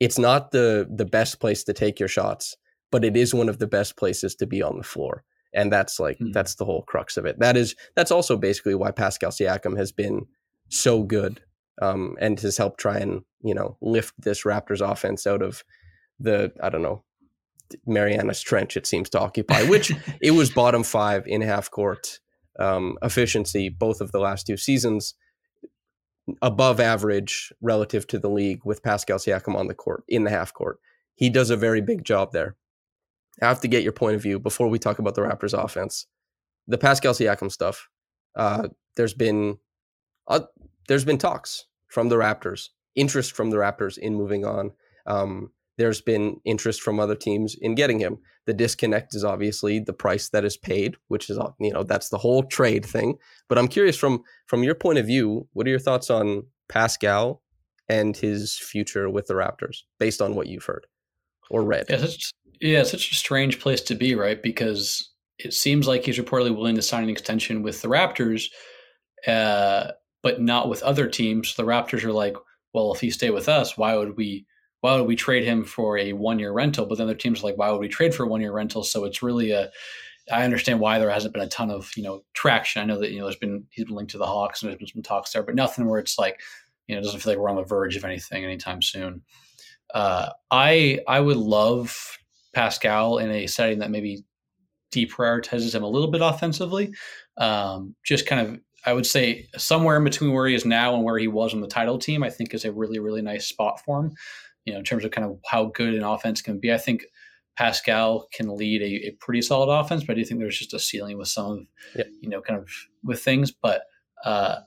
[0.00, 2.56] it's not the the best place to take your shots,
[2.90, 5.24] but it is one of the best places to be on the floor.
[5.54, 6.32] And that's like mm-hmm.
[6.32, 7.38] that's the whole crux of it.
[7.38, 10.26] That is that's also basically why Pascal Siakam has been
[10.68, 11.40] so good
[11.80, 15.64] um, and has helped try and you know lift this Raptors offense out of
[16.20, 17.04] the I don't know
[17.86, 22.20] Mariana's Trench it seems to occupy, which it was bottom five in half court
[22.58, 25.14] um, efficiency both of the last two seasons,
[26.42, 30.52] above average relative to the league with Pascal Siakam on the court in the half
[30.52, 30.78] court.
[31.14, 32.56] He does a very big job there.
[33.40, 36.06] I have to get your point of view before we talk about the Raptors offense.
[36.66, 37.88] The Pascal Siakam stuff.
[38.36, 39.58] Uh, there's been
[40.26, 40.40] uh,
[40.88, 44.72] there's been talks from the Raptors, interest from the Raptors in moving on.
[45.06, 48.18] Um, there's been interest from other teams in getting him.
[48.46, 52.18] The disconnect is obviously the price that is paid, which is you know that's the
[52.18, 53.16] whole trade thing.
[53.48, 57.42] But I'm curious from from your point of view, what are your thoughts on Pascal
[57.88, 60.86] and his future with the Raptors, based on what you've heard
[61.50, 61.86] or read?
[61.88, 62.06] Yeah,
[62.60, 64.42] yeah, it's such a strange place to be, right?
[64.42, 68.46] Because it seems like he's reportedly willing to sign an extension with the Raptors.
[69.26, 69.92] Uh,
[70.22, 71.54] but not with other teams.
[71.54, 72.36] The Raptors are like,
[72.72, 74.46] well, if he stay with us, why would we?
[74.80, 76.86] Why would we trade him for a one year rental?
[76.86, 78.84] But then other teams are like, why would we trade for a one year rental?
[78.84, 79.70] So it's really a.
[80.30, 82.82] I understand why there hasn't been a ton of you know traction.
[82.82, 84.78] I know that you know there's been he's been linked to the Hawks and there's
[84.78, 86.40] been some talks there, but nothing where it's like
[86.86, 89.22] you know it doesn't feel like we're on the verge of anything anytime soon.
[89.94, 92.17] Uh, I I would love
[92.54, 94.24] Pascal in a setting that maybe
[94.92, 96.92] deprioritizes him a little bit offensively.
[97.36, 101.04] Um, just kind of I would say somewhere in between where he is now and
[101.04, 103.80] where he was on the title team, I think is a really, really nice spot
[103.84, 104.12] for him.
[104.64, 106.72] You know, in terms of kind of how good an offense can be.
[106.72, 107.06] I think
[107.56, 110.78] Pascal can lead a, a pretty solid offense, but I do think there's just a
[110.78, 111.58] ceiling with some of,
[111.96, 112.04] yeah.
[112.20, 112.68] you know, kind of
[113.02, 113.50] with things.
[113.50, 113.82] But
[114.24, 114.60] uh,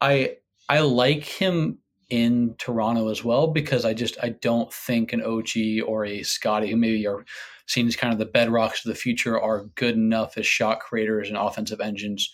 [0.00, 0.36] I
[0.68, 1.78] I like him
[2.10, 6.70] in Toronto as well because I just I don't think an OG or a Scottie
[6.70, 7.24] who maybe are
[7.66, 11.28] seen as kind of the bedrocks of the future are good enough as shot creators
[11.28, 12.30] and offensive engines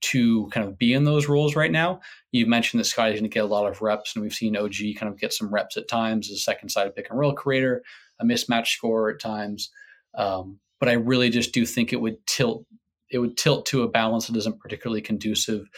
[0.00, 2.00] to kind of be in those roles right now.
[2.32, 4.74] You've mentioned that Scottie's going to get a lot of reps, and we've seen OG
[4.96, 7.82] kind of get some reps at times as a second side pick and roll creator,
[8.18, 9.70] a mismatch scorer at times.
[10.14, 12.66] Um, but I really just do think it would tilt
[13.10, 15.68] it would tilt to a balance that isn't particularly conducive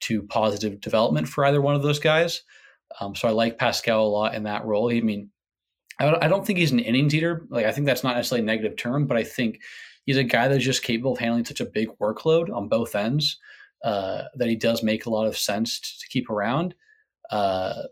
[0.00, 2.42] to positive development for either one of those guys.
[3.00, 4.90] Um, so I like Pascal a lot in that role.
[4.90, 5.30] I mean,
[5.98, 7.46] I don't think he's an innings eater.
[7.48, 9.60] Like I think that's not necessarily a negative term, but I think
[10.04, 13.38] he's a guy that's just capable of handling such a big workload on both ends
[13.84, 16.74] uh, that he does make a lot of sense to, keep around.
[17.30, 17.82] Uh,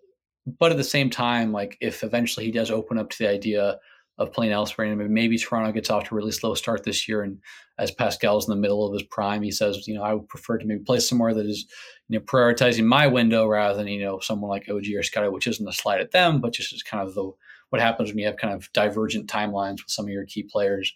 [0.58, 3.78] but at the same time, like if eventually he does open up to the idea
[4.20, 7.22] of playing elsewhere, and maybe Toronto gets off to a really slow start this year,
[7.22, 7.38] and
[7.78, 10.58] as Pascal's in the middle of his prime, he says, you know, I would prefer
[10.58, 11.66] to maybe play somewhere that is,
[12.08, 15.48] you know, prioritizing my window rather than you know someone like OG or Scottie, which
[15.48, 17.32] isn't a slight at them, but just is kind of the
[17.70, 20.92] what happens when you have kind of divergent timelines with some of your key players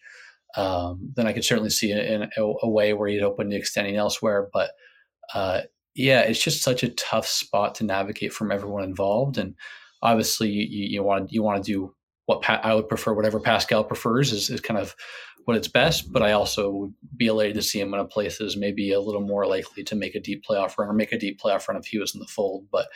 [0.56, 3.96] um, then I could certainly see a, a, a, way where he'd open to extending
[3.96, 4.48] elsewhere.
[4.52, 4.70] But
[5.34, 5.62] uh,
[5.94, 9.36] yeah, it's just such a tough spot to navigate from everyone involved.
[9.36, 9.56] And
[10.02, 11.94] obviously, you, you want you want to do
[12.26, 14.94] what pa- I would prefer, whatever Pascal prefers, is, is kind of
[15.44, 16.12] what it's best.
[16.12, 18.92] But I also would be elated to see him in a place that is maybe
[18.92, 21.68] a little more likely to make a deep playoff run or make a deep playoff
[21.68, 22.66] run if he was in the fold.
[22.70, 22.88] But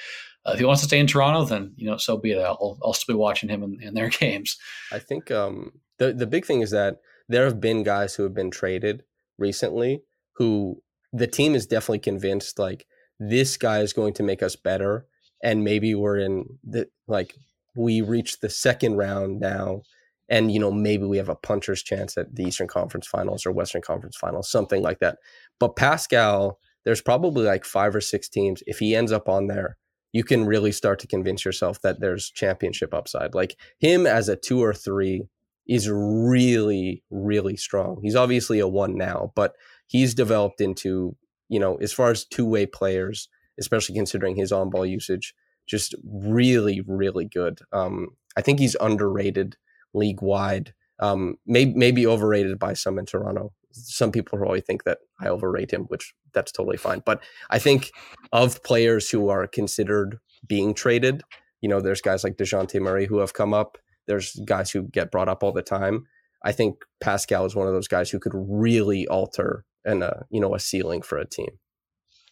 [0.46, 2.38] uh, if he wants to stay in Toronto, then you know, so be it.
[2.38, 4.56] I'll, I'll still be watching him in, in their games.
[4.92, 6.98] I think um, the the big thing is that
[7.28, 9.04] there have been guys who have been traded
[9.38, 10.02] recently
[10.38, 12.86] who the team is definitely convinced like
[13.18, 15.06] this guy is going to make us better,
[15.42, 17.34] and maybe we're in the like
[17.78, 19.82] we reached the second round now
[20.28, 23.52] and you know maybe we have a puncher's chance at the eastern conference finals or
[23.52, 25.18] western conference finals something like that.
[25.60, 29.76] But pascal there's probably like five or six teams if he ends up on there
[30.12, 33.34] you can really start to convince yourself that there's championship upside.
[33.34, 35.28] Like him as a two or three
[35.66, 38.00] is really really strong.
[38.02, 39.54] He's obviously a one now but
[39.86, 41.16] he's developed into
[41.48, 43.28] you know as far as two-way players
[43.60, 45.34] especially considering his on-ball usage
[45.68, 49.56] just really really good um, i think he's underrated
[49.94, 50.74] league wide.
[51.00, 53.52] Um, maybe maybe overrated by some in Toronto.
[53.70, 57.02] Some people probably think that I overrate him, which that's totally fine.
[57.04, 57.92] But I think
[58.32, 61.22] of players who are considered being traded,
[61.60, 63.78] you know, there's guys like Dejounte Murray who have come up.
[64.06, 66.06] There's guys who get brought up all the time.
[66.44, 70.40] I think Pascal is one of those guys who could really alter and uh, you
[70.40, 71.58] know a ceiling for a team.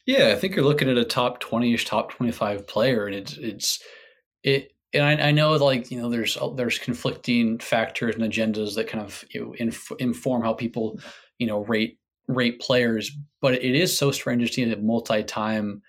[0.07, 3.83] Yeah, I think you're looking at a top twenty-ish, top twenty-five player, and it's it's
[4.43, 8.75] it and I, I, know like you know there's uh, there's conflicting factors and agendas
[8.77, 10.99] that kind of you know, inf- inform how people
[11.39, 11.99] you know rate
[12.29, 15.81] rate players but it is so strange to see a multi-time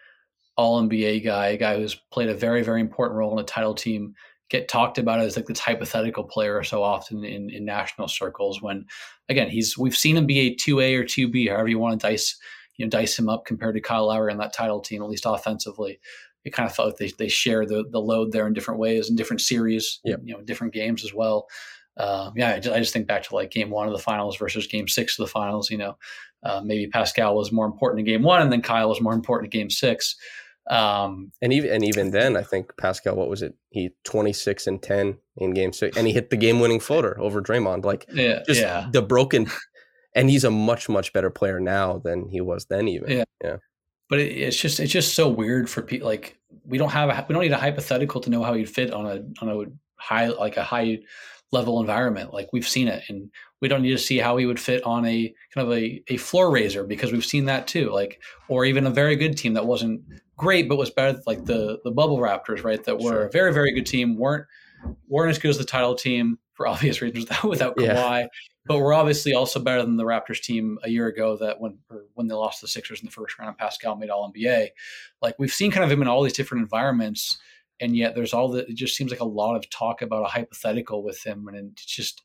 [0.55, 3.73] all nba guy a guy who's played a very very important role in a title
[3.73, 4.13] team
[4.49, 8.85] get talked about as like this hypothetical player so often in, in national circles when
[9.29, 12.37] again he's we've seen him be a 2a or 2b however you want to dice
[12.77, 15.25] you know dice him up compared to kyle lowry on that title team at least
[15.25, 15.99] offensively
[16.47, 19.09] it kind of felt like they, they share the, the load there in different ways
[19.09, 20.21] in different series, yep.
[20.23, 21.47] you know, different games as well.
[21.97, 24.37] Uh, yeah, I just, I just, think back to like game one of the finals
[24.37, 25.69] versus game six of the finals.
[25.69, 25.97] You know,
[26.43, 29.53] uh, maybe Pascal was more important in game one, and then Kyle was more important
[29.53, 30.15] in game six.
[30.69, 33.55] Um, and even and even then, I think Pascal, what was it?
[33.71, 37.19] He twenty six and ten in game six, and he hit the game winning floater
[37.19, 37.83] over Draymond.
[37.83, 38.87] Like, yeah, just yeah.
[38.91, 39.49] the broken.
[40.17, 42.87] And he's a much much better player now than he was then.
[42.87, 43.57] Even yeah, yeah
[44.09, 46.07] but it, it's just it's just so weird for people.
[46.07, 48.91] Like we don't have a we don't need a hypothetical to know how he'd fit
[48.91, 49.65] on a on a
[50.01, 50.99] high like a high
[51.51, 52.33] level environment.
[52.33, 53.29] Like we've seen it, and
[53.61, 56.17] we don't need to see how he would fit on a kind of a, a
[56.17, 57.91] floor raiser because we've seen that too.
[57.91, 60.01] Like or even a very good team that wasn't
[60.37, 62.83] great but was better, like the the Bubble Raptors, right?
[62.83, 63.25] That were sure.
[63.25, 64.45] a very very good team, weren't
[65.07, 68.21] weren't as good as the title team for obvious reasons without Kawhi.
[68.21, 68.27] Yeah.
[68.67, 71.77] But we're obviously also better than the Raptors team a year ago that when
[72.13, 74.69] when they lost the Sixers in the first round, Pascal made All NBA.
[75.21, 77.37] Like we've seen kind of him in all these different environments,
[77.79, 78.67] and yet there's all the.
[78.67, 81.85] It just seems like a lot of talk about a hypothetical with him, and it's
[81.85, 82.23] just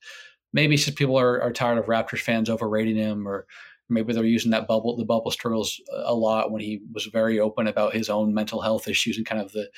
[0.53, 3.47] maybe it's just people are, are tired of Raptors fans overrating him, or
[3.89, 7.67] maybe they're using that bubble the bubble struggles a lot when he was very open
[7.67, 9.69] about his own mental health issues and kind of the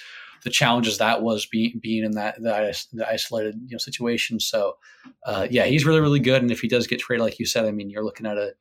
[0.44, 2.76] the challenges that was being being in that that,
[3.08, 4.38] isolated you know situation.
[4.38, 4.76] So
[5.24, 6.42] uh, yeah, he's really really good.
[6.42, 8.52] And if he does get traded, like you said, I mean, you're looking at a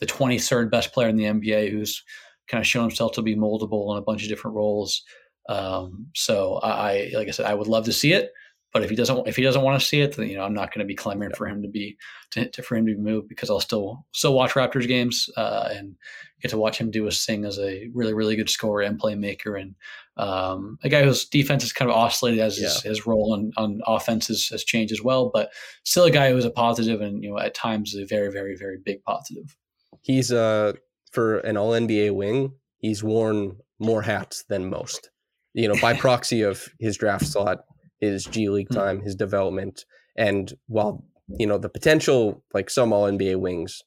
[0.00, 2.02] the 23rd best player in the NBA who's
[2.48, 5.02] kind of shown himself to be moldable in a bunch of different roles.
[5.48, 8.32] Um, so I, like I said, I would love to see it.
[8.74, 10.52] But if he doesn't, if he doesn't want to see it, then you know I'm
[10.52, 11.96] not going to be clamoring for him to be
[12.32, 15.94] to, to, for him to move because I'll still still watch Raptors games uh, and
[16.42, 19.58] get to watch him do his thing as a really really good scorer and playmaker
[19.58, 19.76] and
[20.16, 22.68] um, a guy whose defense is kind of oscillated as yeah.
[22.68, 25.50] his, his, role on, on offense has, has changed as well, but
[25.84, 28.56] still a guy who is a positive and you know at times a very very
[28.56, 29.56] very big positive.
[30.02, 30.72] He's uh
[31.12, 35.10] for an All NBA wing, he's worn more hats than most.
[35.52, 37.64] You know, by proxy of his draft slot
[38.12, 38.74] his G League hmm.
[38.74, 39.04] time, mm-hmm.
[39.04, 39.84] his development,
[40.16, 41.04] and while
[41.38, 43.82] you know the potential, like some All NBA wings,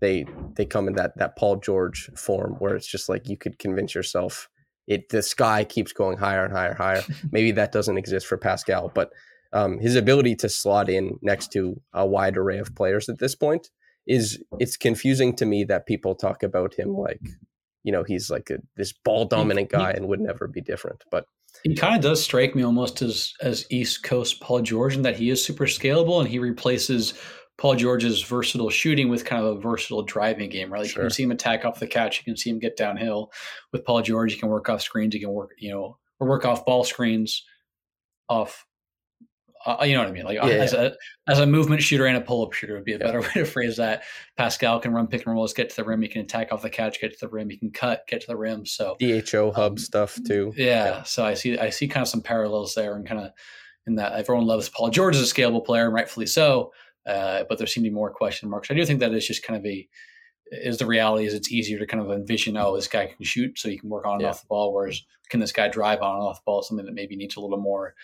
[0.00, 3.58] they they come in that that Paul George form where it's just like you could
[3.58, 4.48] convince yourself
[4.86, 7.02] it the sky keeps going higher and higher and higher.
[7.30, 9.10] Maybe that doesn't exist for Pascal, but
[9.52, 13.34] um, his ability to slot in next to a wide array of players at this
[13.34, 13.70] point
[14.06, 17.20] is it's confusing to me that people talk about him like
[17.84, 21.24] you know he's like a, this ball dominant guy and would never be different but
[21.64, 25.16] he kind of does strike me almost as as East Coast Paul George in that
[25.16, 27.14] he is super scalable and he replaces
[27.58, 30.82] Paul George's versatile shooting with kind of a versatile driving game, right?
[30.82, 31.02] Like sure.
[31.02, 33.30] you can see him attack off the catch, you can see him get downhill.
[33.72, 36.44] With Paul George, you can work off screens, you can work, you know, or work
[36.44, 37.44] off ball screens,
[38.28, 38.66] off
[39.64, 40.24] uh, you know what I mean?
[40.24, 40.82] Like yeah, as yeah.
[40.82, 40.92] a
[41.30, 43.44] as a movement shooter and a pull up shooter would be a better way to
[43.44, 44.02] phrase that.
[44.36, 46.02] Pascal can run pick and rolls, get to the rim.
[46.02, 47.50] He can attack off the catch, get to the rim.
[47.50, 48.66] He can cut, get to the rim.
[48.66, 50.52] So DHO hub um, stuff too.
[50.56, 53.30] Yeah, yeah, So I see I see kind of some parallels there, and kind of
[53.86, 56.72] in that everyone loves Paul George as a scalable player, and rightfully so.
[57.06, 58.70] Uh, but there seem to be more question marks.
[58.70, 59.88] I do think that is just kind of a
[60.52, 63.58] is the reality is it's easier to kind of envision oh this guy can shoot
[63.58, 64.28] so you can work on and yeah.
[64.28, 66.94] off the ball whereas can this guy drive on and off the ball something that
[66.94, 67.94] maybe needs a little more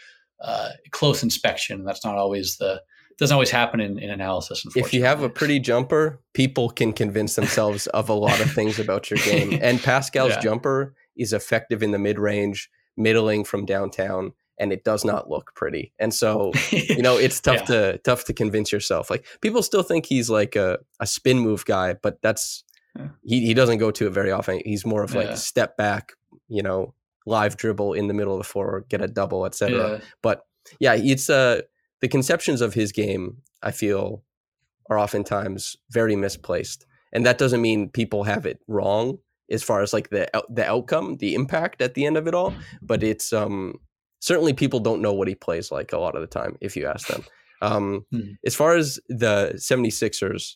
[0.41, 2.81] uh, close inspection that's not always the
[3.19, 4.65] doesn't always happen in, in analysis.
[4.77, 8.79] If you have a pretty jumper, people can convince themselves of a lot of things
[8.79, 9.59] about your game.
[9.63, 10.41] And Pascal's yeah.
[10.41, 15.53] jumper is effective in the mid range, middling from downtown, and it does not look
[15.57, 15.93] pretty.
[15.99, 17.93] And so, you know, it's tough yeah.
[17.93, 19.11] to tough to convince yourself.
[19.11, 22.63] Like people still think he's like a, a spin move guy, but that's
[22.97, 23.09] yeah.
[23.25, 24.63] he, he doesn't go to it very often.
[24.65, 26.13] He's more of like step back,
[26.49, 26.95] you know,
[27.29, 30.01] live dribble in the middle of the floor, get a double, etc.
[30.23, 30.43] But
[30.81, 31.63] yeah, it's uh
[32.01, 34.23] the conceptions of his game, I feel,
[34.91, 36.87] are oftentimes very misplaced.
[37.13, 39.19] And that doesn't mean people have it wrong
[39.51, 42.55] as far as like the the outcome, the impact at the end of it all,
[42.83, 43.75] but it's um
[44.21, 46.87] certainly people don't know what he plays like a lot of the time if you
[46.87, 47.25] ask them.
[47.61, 48.33] Um, hmm.
[48.45, 50.55] As far as the 76ers,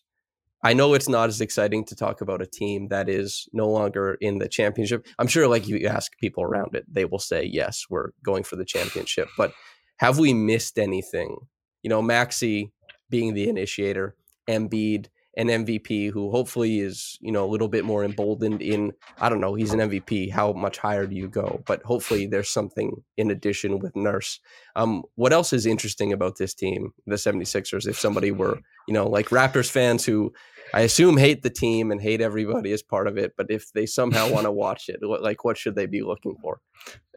[0.62, 4.16] I know it's not as exciting to talk about a team that is no longer
[4.20, 5.06] in the championship.
[5.18, 8.56] I'm sure, like you ask people around it, they will say, yes, we're going for
[8.56, 9.28] the championship.
[9.36, 9.52] But
[9.96, 11.36] have we missed anything?
[11.82, 12.72] You know, Maxey
[13.10, 14.14] being the initiator,
[14.48, 15.06] Embiid,
[15.36, 19.40] an MVP who hopefully is, you know, a little bit more emboldened in, I don't
[19.40, 20.30] know, he's an MVP.
[20.30, 21.62] How much higher do you go?
[21.66, 24.40] But hopefully there's something in addition with Nurse.
[24.76, 29.08] Um, what else is interesting about this team, the 76ers, if somebody were, you know,
[29.08, 30.32] like Raptors fans who
[30.74, 33.86] I assume hate the team and hate everybody as part of it, but if they
[33.86, 36.60] somehow want to watch it, like what should they be looking for?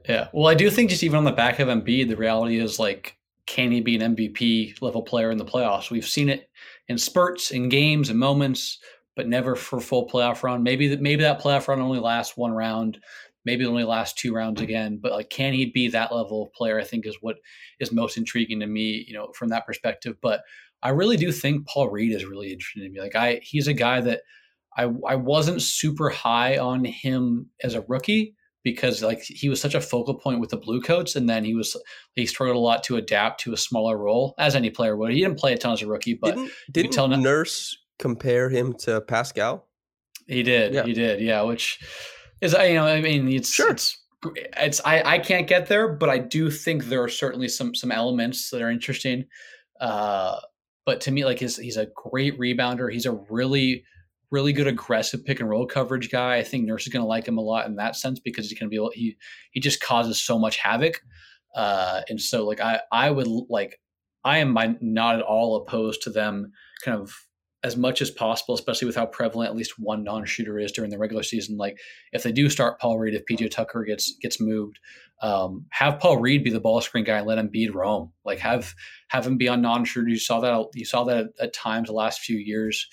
[0.07, 0.28] Yeah.
[0.34, 3.18] Well, I do think just even on the back of Embiid, the reality is like,
[3.45, 5.91] can he be an MVP level player in the playoffs?
[5.91, 6.49] We've seen it
[6.88, 8.79] in spurts, in games, and moments,
[9.15, 10.63] but never for full playoff run.
[10.63, 12.99] Maybe that maybe that playoff run only lasts one round,
[13.45, 14.99] maybe it only lasts two rounds again.
[15.01, 16.79] But like, can he be that level of player?
[16.79, 17.38] I think is what
[17.79, 20.17] is most intriguing to me, you know, from that perspective.
[20.21, 20.41] But
[20.83, 22.99] I really do think Paul Reed is really interesting to me.
[22.99, 24.21] Like, I he's a guy that
[24.75, 28.36] I I wasn't super high on him as a rookie
[28.66, 31.78] because like he was such a focal point with the Bluecoats, and then he was
[32.16, 35.13] he struggled a lot to adapt to a smaller role as any player would.
[35.13, 38.74] He didn't play a ton as a rookie, but didn't, didn't tell Nurse compare him
[38.80, 39.68] to Pascal?
[40.28, 40.84] He did, yeah.
[40.84, 41.43] he did, yeah.
[41.43, 41.80] Which
[42.41, 43.70] is you know I mean it's sure.
[43.70, 44.03] it's
[44.57, 47.91] it's I I can't get there, but I do think there are certainly some some
[47.91, 49.26] elements that are interesting.
[49.80, 50.39] Uh,
[50.88, 52.91] but to me, like his he's a great rebounder.
[52.91, 53.86] He's a really
[54.32, 56.38] really good aggressive pick and roll coverage guy.
[56.38, 58.59] I think Nurse is going to like him a lot in that sense because he's
[58.59, 59.17] going to be able, he
[59.51, 61.01] he just causes so much havoc.
[61.55, 63.80] Uh, and so like I I would like
[64.23, 66.51] I am not at all opposed to them
[66.84, 67.15] kind of
[67.65, 70.99] as much as possible, especially with how prevalent at least one non-shooter is during the
[70.99, 71.57] regular season.
[71.57, 71.80] Like
[72.11, 74.78] if they do start Paul Reed, if PJ Tucker gets gets moved,
[75.23, 78.11] um, have Paul Reed be the ball screen guy and let him beat Rome.
[78.23, 78.76] Like have
[79.07, 80.07] have him be on non-shooter.
[80.07, 82.88] You saw that you saw that at, at times the last few years.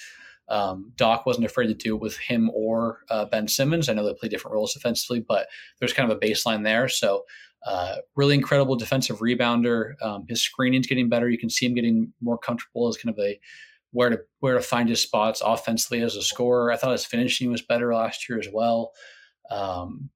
[0.52, 3.88] Um, Doc wasn't afraid to do it with him or uh, Ben Simmons.
[3.88, 5.48] I know they play different roles defensively, but
[5.80, 6.88] there's kind of a baseline there.
[6.88, 7.24] So,
[7.64, 9.94] uh, really incredible defensive rebounder.
[10.02, 11.30] Um, his screening's getting better.
[11.30, 13.40] You can see him getting more comfortable as kind of a
[13.92, 16.70] where to where to find his spots offensively as a scorer.
[16.70, 18.92] I thought his finishing was better last year as well.
[19.50, 20.10] Um,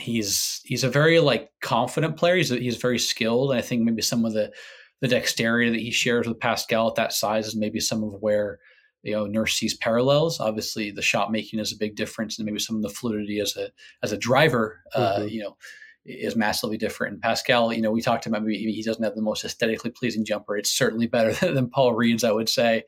[0.00, 2.36] he's he's a very like confident player.
[2.36, 3.50] He's he's very skilled.
[3.50, 4.52] And I think maybe some of the
[5.00, 8.58] the dexterity that he shares with Pascal at that size is maybe some of where
[9.02, 10.40] you know nurse sees parallels.
[10.40, 13.56] Obviously the shot making is a big difference and maybe some of the fluidity as
[13.56, 13.70] a
[14.02, 15.28] as a driver uh, mm-hmm.
[15.28, 15.56] you know
[16.04, 17.14] is massively different.
[17.14, 20.24] And pascal you know we talked about maybe he doesn't have the most aesthetically pleasing
[20.24, 20.56] jumper.
[20.56, 22.84] It's certainly better than paul reed's i would say.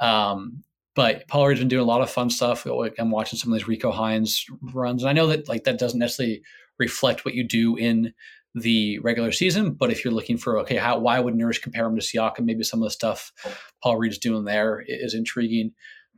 [0.00, 0.62] Um,
[0.94, 2.66] but paul reed's been doing a lot of fun stuff.
[2.66, 5.98] I'm watching some of these rico hines runs and i know that like that doesn't
[5.98, 6.42] necessarily
[6.78, 8.12] reflect what you do in
[8.56, 9.72] the regular season.
[9.72, 12.44] But if you're looking for okay, how why would Nurse compare him to Siakam?
[12.44, 13.32] Maybe some of the stuff
[13.82, 15.72] Paul Reed's doing there is intriguing.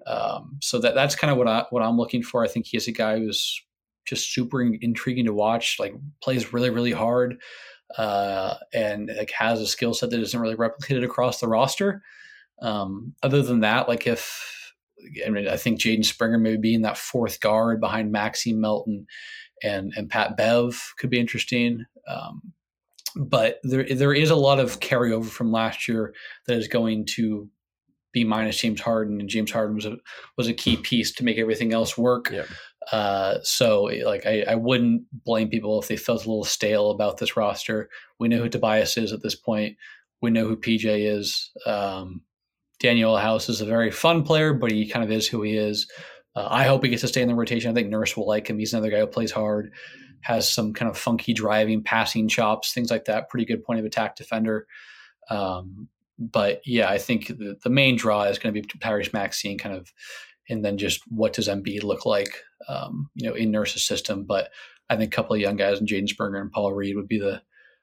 [0.07, 2.45] Um, so that that's kind of what I what I'm looking for.
[2.45, 3.61] I think he's a guy who's
[4.07, 5.79] just super intriguing to watch.
[5.81, 7.41] Like plays really really hard,
[7.97, 12.03] uh, and like has a skill set that isn't really replicated across the roster.
[12.63, 14.73] Um, other than that, like if
[15.27, 19.07] I mean, I think Jaden Springer maybe being that fourth guard behind Maxey Melton
[19.63, 21.85] and and Pat Bev could be interesting.
[22.07, 22.53] Um,
[23.17, 26.15] but there there is a lot of carryover from last year
[26.47, 27.49] that is going to
[28.13, 29.97] be minus James Harden, and James Harden was a
[30.37, 32.31] was a key piece to make everything else work.
[32.31, 32.45] Yeah.
[32.93, 37.19] Uh, so like I, I wouldn't blame people if they felt a little stale about
[37.19, 37.91] this roster.
[38.19, 39.77] We know who Tobias is at this point.
[40.23, 41.51] We know who PJ is.
[41.67, 42.23] Um,
[42.83, 45.91] Danuel House is a very fun player, but he kind of is who he is.
[46.39, 47.69] Uh, I hope he gets to stay in the rotation.
[47.69, 48.59] I think Nurse will like him.
[48.59, 49.73] He's another guy who plays hard.
[50.21, 53.29] has some kind of funky driving, passing chops, things like that.
[53.29, 54.67] Pretty good point of attack defender.
[55.31, 59.57] Um, but yeah, I think the, the main draw is going to be Tyrese Maxey
[59.57, 59.93] kind of,
[60.49, 64.25] and then just what does Embiid look like, um, you know, in Nurse's system.
[64.25, 64.51] But
[64.89, 67.19] I think a couple of young guys, and Jaden Springer and Paul Reed would be
[67.19, 67.43] the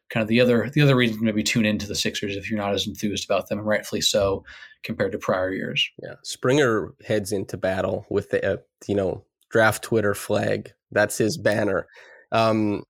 [0.10, 2.60] kind of the other the other reason to maybe tune into the Sixers if you're
[2.60, 4.43] not as enthused about them, and rightfully so
[4.84, 5.89] compared to prior years.
[6.01, 10.72] Yeah, Springer heads into battle with the uh, you know draft Twitter flag.
[10.91, 11.88] That's his banner.
[12.32, 12.84] Um,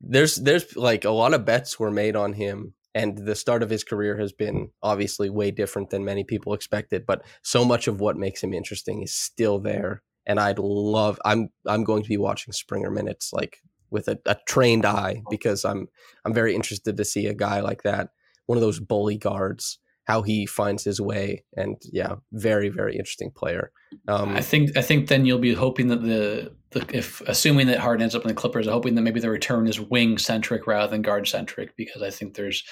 [0.00, 3.70] there's there's like a lot of bets were made on him and the start of
[3.70, 8.00] his career has been obviously way different than many people expected but so much of
[8.00, 12.16] what makes him interesting is still there and i'd love i'm i'm going to be
[12.16, 13.58] watching springer minutes like
[13.94, 15.88] with a, a trained eye because i'm
[16.24, 18.10] i'm very interested to see a guy like that
[18.46, 23.30] one of those bully guards how he finds his way and yeah very very interesting
[23.30, 23.70] player.
[24.08, 27.78] Um, i think i think then you'll be hoping that the, the if assuming that
[27.78, 30.66] Harden ends up in the clippers I'm hoping that maybe the return is wing centric
[30.66, 32.64] rather than guard centric because i think there's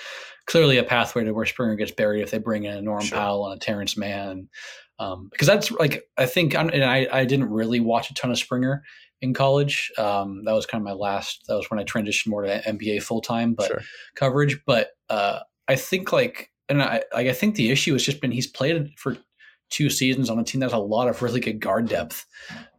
[0.47, 3.17] clearly a pathway to where springer gets buried if they bring in a norm sure.
[3.17, 4.49] powell and a Terance mann
[5.03, 8.39] um, because that's like i think and I, I didn't really watch a ton of
[8.39, 8.83] springer
[9.21, 12.43] in college um, that was kind of my last that was when i transitioned more
[12.43, 13.83] to nba full-time but sure.
[14.15, 18.31] coverage but uh, i think like and I, I think the issue has just been
[18.31, 19.17] he's played for
[19.69, 22.25] two seasons on a team that has a lot of really good guard depth,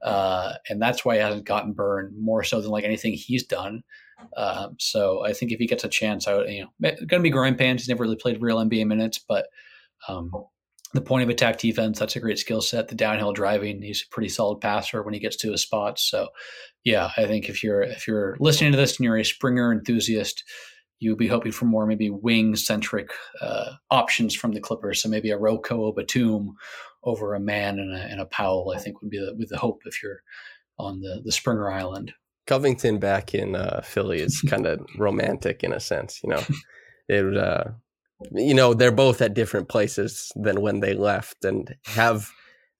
[0.03, 3.84] uh, and that's why he hasn't gotten burned more so than like anything he's done.
[4.38, 7.19] Uh, so I think if he gets a chance, I would, you know, going to
[7.19, 7.84] be growing pants.
[7.84, 9.47] He's never really played real NBA minutes, but
[10.07, 10.32] um,
[10.93, 12.87] the point of attack defense, that's a great skill set.
[12.87, 16.03] The downhill driving, he's a pretty solid passer when he gets to his spots.
[16.03, 16.29] So,
[16.83, 20.43] yeah, I think if you're if you're listening to this and you're a Springer enthusiast,
[20.99, 23.09] you would be hoping for more maybe wing centric
[23.41, 25.01] uh, options from the Clippers.
[25.01, 26.55] So maybe a Nico Batum
[27.03, 29.57] over a Mann and a, and a Powell, I think would be the, with the
[29.57, 30.21] hope if you're
[30.79, 32.13] on the, the Springer Island.
[32.47, 36.43] Covington back in uh, Philly is kind of romantic in a sense, you know.
[37.09, 37.65] It, uh,
[38.32, 42.32] you know, they're both at different places than when they left and have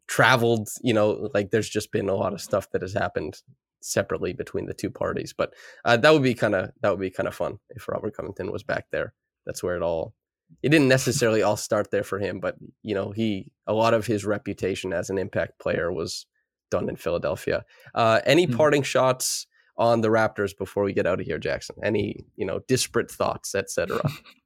[0.08, 0.70] traveled.
[0.82, 3.41] You know, like there's just been a lot of stuff that has happened
[3.82, 5.34] separately between the two parties.
[5.38, 5.54] But
[5.86, 8.52] uh, that would be kind of that would be kind of fun if Robert Covington
[8.52, 9.14] was back there.
[9.46, 10.14] That's where it all.
[10.62, 14.06] It didn't necessarily all start there for him, but you know he a lot of
[14.06, 16.26] his reputation as an impact player was
[16.72, 17.66] done in Philadelphia.
[17.94, 18.58] Uh, any mm-hmm.
[18.58, 21.76] parting shots on the Raptors before we get out of here, Jackson?
[21.84, 24.02] Any you know disparate thoughts, etc.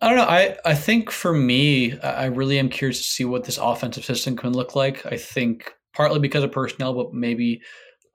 [0.00, 0.24] I don't know.
[0.24, 4.36] I, I think for me, I really am curious to see what this offensive system
[4.36, 5.06] can look like.
[5.06, 7.62] I think partly because of personnel, but maybe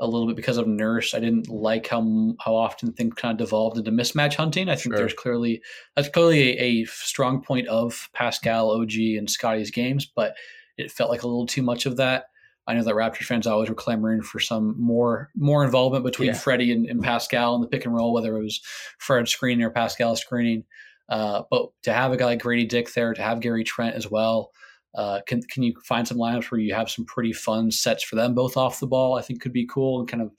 [0.02, 1.14] a little bit because of Nurse.
[1.14, 4.68] I didn't like how how often things kind of devolved into mismatch hunting.
[4.68, 4.98] I think sure.
[4.98, 5.62] there's clearly
[5.96, 10.36] that's clearly a, a, strong point of Pascal, OG, and Scottie's games, but
[10.78, 12.26] it felt like a little too much of that.
[12.68, 16.34] I know that Raptors fans always were clamoring for some more more involvement between yeah.
[16.34, 18.60] Freddie and, and, Pascal in the pick and roll, whether it was
[18.98, 20.64] Fred screening or Pascal screening.
[21.12, 24.10] Uh, but to have a guy like Gradey Dick there, to have Gary Trent as
[24.10, 24.50] well,
[24.96, 28.16] uh, can can you find some lineups where you have some pretty fun sets for
[28.16, 29.18] them both off the ball?
[29.18, 30.32] I think could be cool and kind of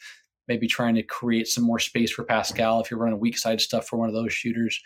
[0.49, 3.87] maybe trying to create some more space for Pascal if you're running weak side stuff
[3.87, 4.81] for one of those shooters.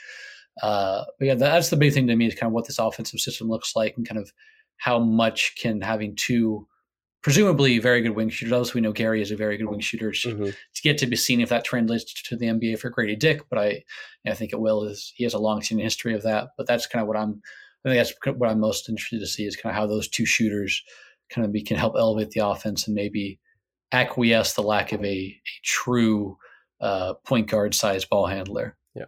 [0.63, 3.21] Uh, but yeah, that's the big thing to me is kind of what this offensive
[3.21, 4.31] system looks like and kind of
[4.79, 6.67] how much can having two
[7.27, 8.53] presumably very good wing shooters.
[8.53, 10.11] Obviously, we know Gary is a very good wing shooter.
[10.11, 10.45] Mm-hmm.
[10.45, 13.59] To get to be seen if that translates to the NBA for Gradey Dick, but
[13.59, 13.83] I,
[14.25, 14.85] I think it will.
[14.85, 16.51] Is he has a long standing history of that.
[16.57, 17.43] But that's kind of what I'm
[17.85, 20.25] I think that's what I'm most interested to see is kind of how those two
[20.25, 20.85] shooters
[21.29, 23.41] kind of be, can help elevate the offense and maybe
[23.91, 26.39] acquiesce the lack of a, a true
[26.81, 28.77] uh, point guard size ball handler.
[28.95, 29.07] Yeah,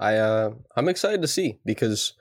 [0.00, 2.14] I uh, I'm excited to see because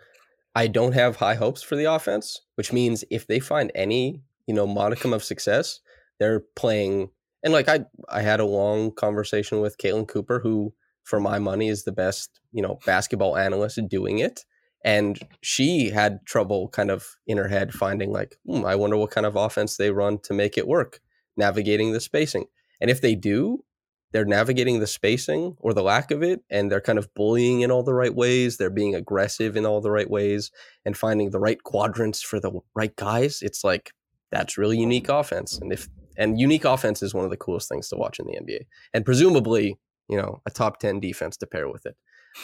[0.54, 4.54] I don't have high hopes for the offense, which means if they find any you
[4.54, 5.80] know modicum of success,
[6.20, 7.10] they're playing.
[7.44, 10.74] And like I I had a long conversation with Caitlin Cooper, who
[11.04, 14.46] for my money is the best you know basketball analyst doing it
[14.86, 19.12] and she had trouble kind of in her head finding like hmm, i wonder what
[19.12, 21.00] kind of offense they run to make it work
[21.38, 22.46] navigating the spacing
[22.82, 23.64] and if they do
[24.12, 27.72] they're navigating the spacing or the lack of it and they're kind of bullying in
[27.72, 30.52] all the right ways they're being aggressive in all the right ways
[30.86, 33.92] and finding the right quadrants for the right guys it's like
[34.34, 37.88] that's really unique offense and if and unique offense is one of the coolest things
[37.88, 38.60] to watch in the nba
[38.94, 39.78] and presumably
[40.10, 41.96] you know a top 10 defense to pair with it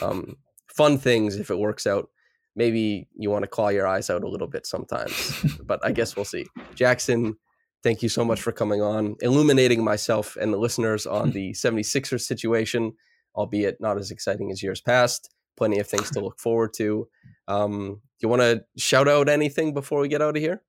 [0.02, 0.36] um,
[0.68, 2.10] fun things if it works out
[2.60, 5.46] maybe you want to claw your eyes out a little bit sometimes.
[5.64, 6.46] but I guess we'll see.
[6.76, 7.36] Jackson,
[7.84, 12.22] thank you so much for coming on, illuminating myself and the listeners on the 76ers
[12.22, 12.94] situation,
[13.36, 15.34] albeit not as exciting as years past.
[15.58, 17.08] Plenty of things to look forward to.
[17.48, 20.62] Um, do you want to shout out anything before we get out of here?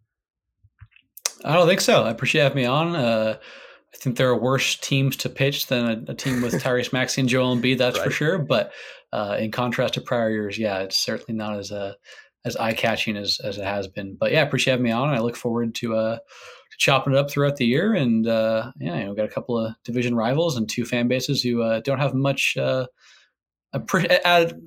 [1.45, 2.05] I don't think so.
[2.05, 2.95] I appreciate having me on.
[2.95, 3.37] Uh,
[3.93, 7.23] I think there are worse teams to pitch than a, a team with Tyrese Maxey
[7.23, 8.05] and Joel Embiid, that's right.
[8.05, 8.39] for sure.
[8.39, 8.73] But
[9.13, 11.95] uh, in contrast to prior years, yeah, it's certainly not as uh,
[12.45, 14.17] as eye catching as, as it has been.
[14.19, 15.11] But yeah, appreciate having me on.
[15.11, 16.19] I look forward to uh,
[16.79, 17.95] chopping it up throughout the year.
[17.95, 21.09] And uh, yeah, you know, we've got a couple of division rivals and two fan
[21.09, 22.87] bases who uh, don't have much uh,
[23.75, 24.61] ad-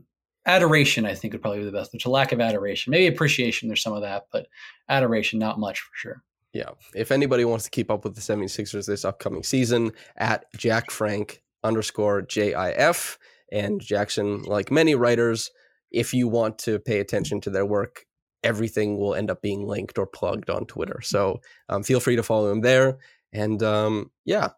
[0.45, 1.05] adoration.
[1.05, 1.91] I think would probably be the best.
[1.91, 3.67] There's a lack of adoration, maybe appreciation.
[3.67, 4.47] There's some of that, but
[4.89, 6.23] adoration, not much for sure.
[6.53, 6.69] Yeah.
[6.95, 11.43] If anybody wants to keep up with the 76ers this upcoming season, at Jack Frank
[11.63, 13.17] underscore JIF.
[13.51, 15.51] And Jackson, like many writers,
[15.91, 18.05] if you want to pay attention to their work,
[18.43, 20.99] everything will end up being linked or plugged on Twitter.
[21.01, 21.39] So
[21.69, 22.97] um, feel free to follow him there.
[23.31, 24.49] And um, yeah,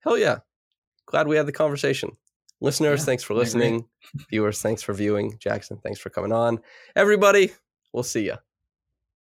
[0.00, 0.38] hell yeah.
[1.06, 2.16] Glad we had the conversation.
[2.60, 3.86] Listeners, yeah, thanks for listening.
[4.30, 5.36] Viewers, thanks for viewing.
[5.38, 6.60] Jackson, thanks for coming on.
[6.94, 7.52] Everybody,
[7.92, 8.36] we'll see you.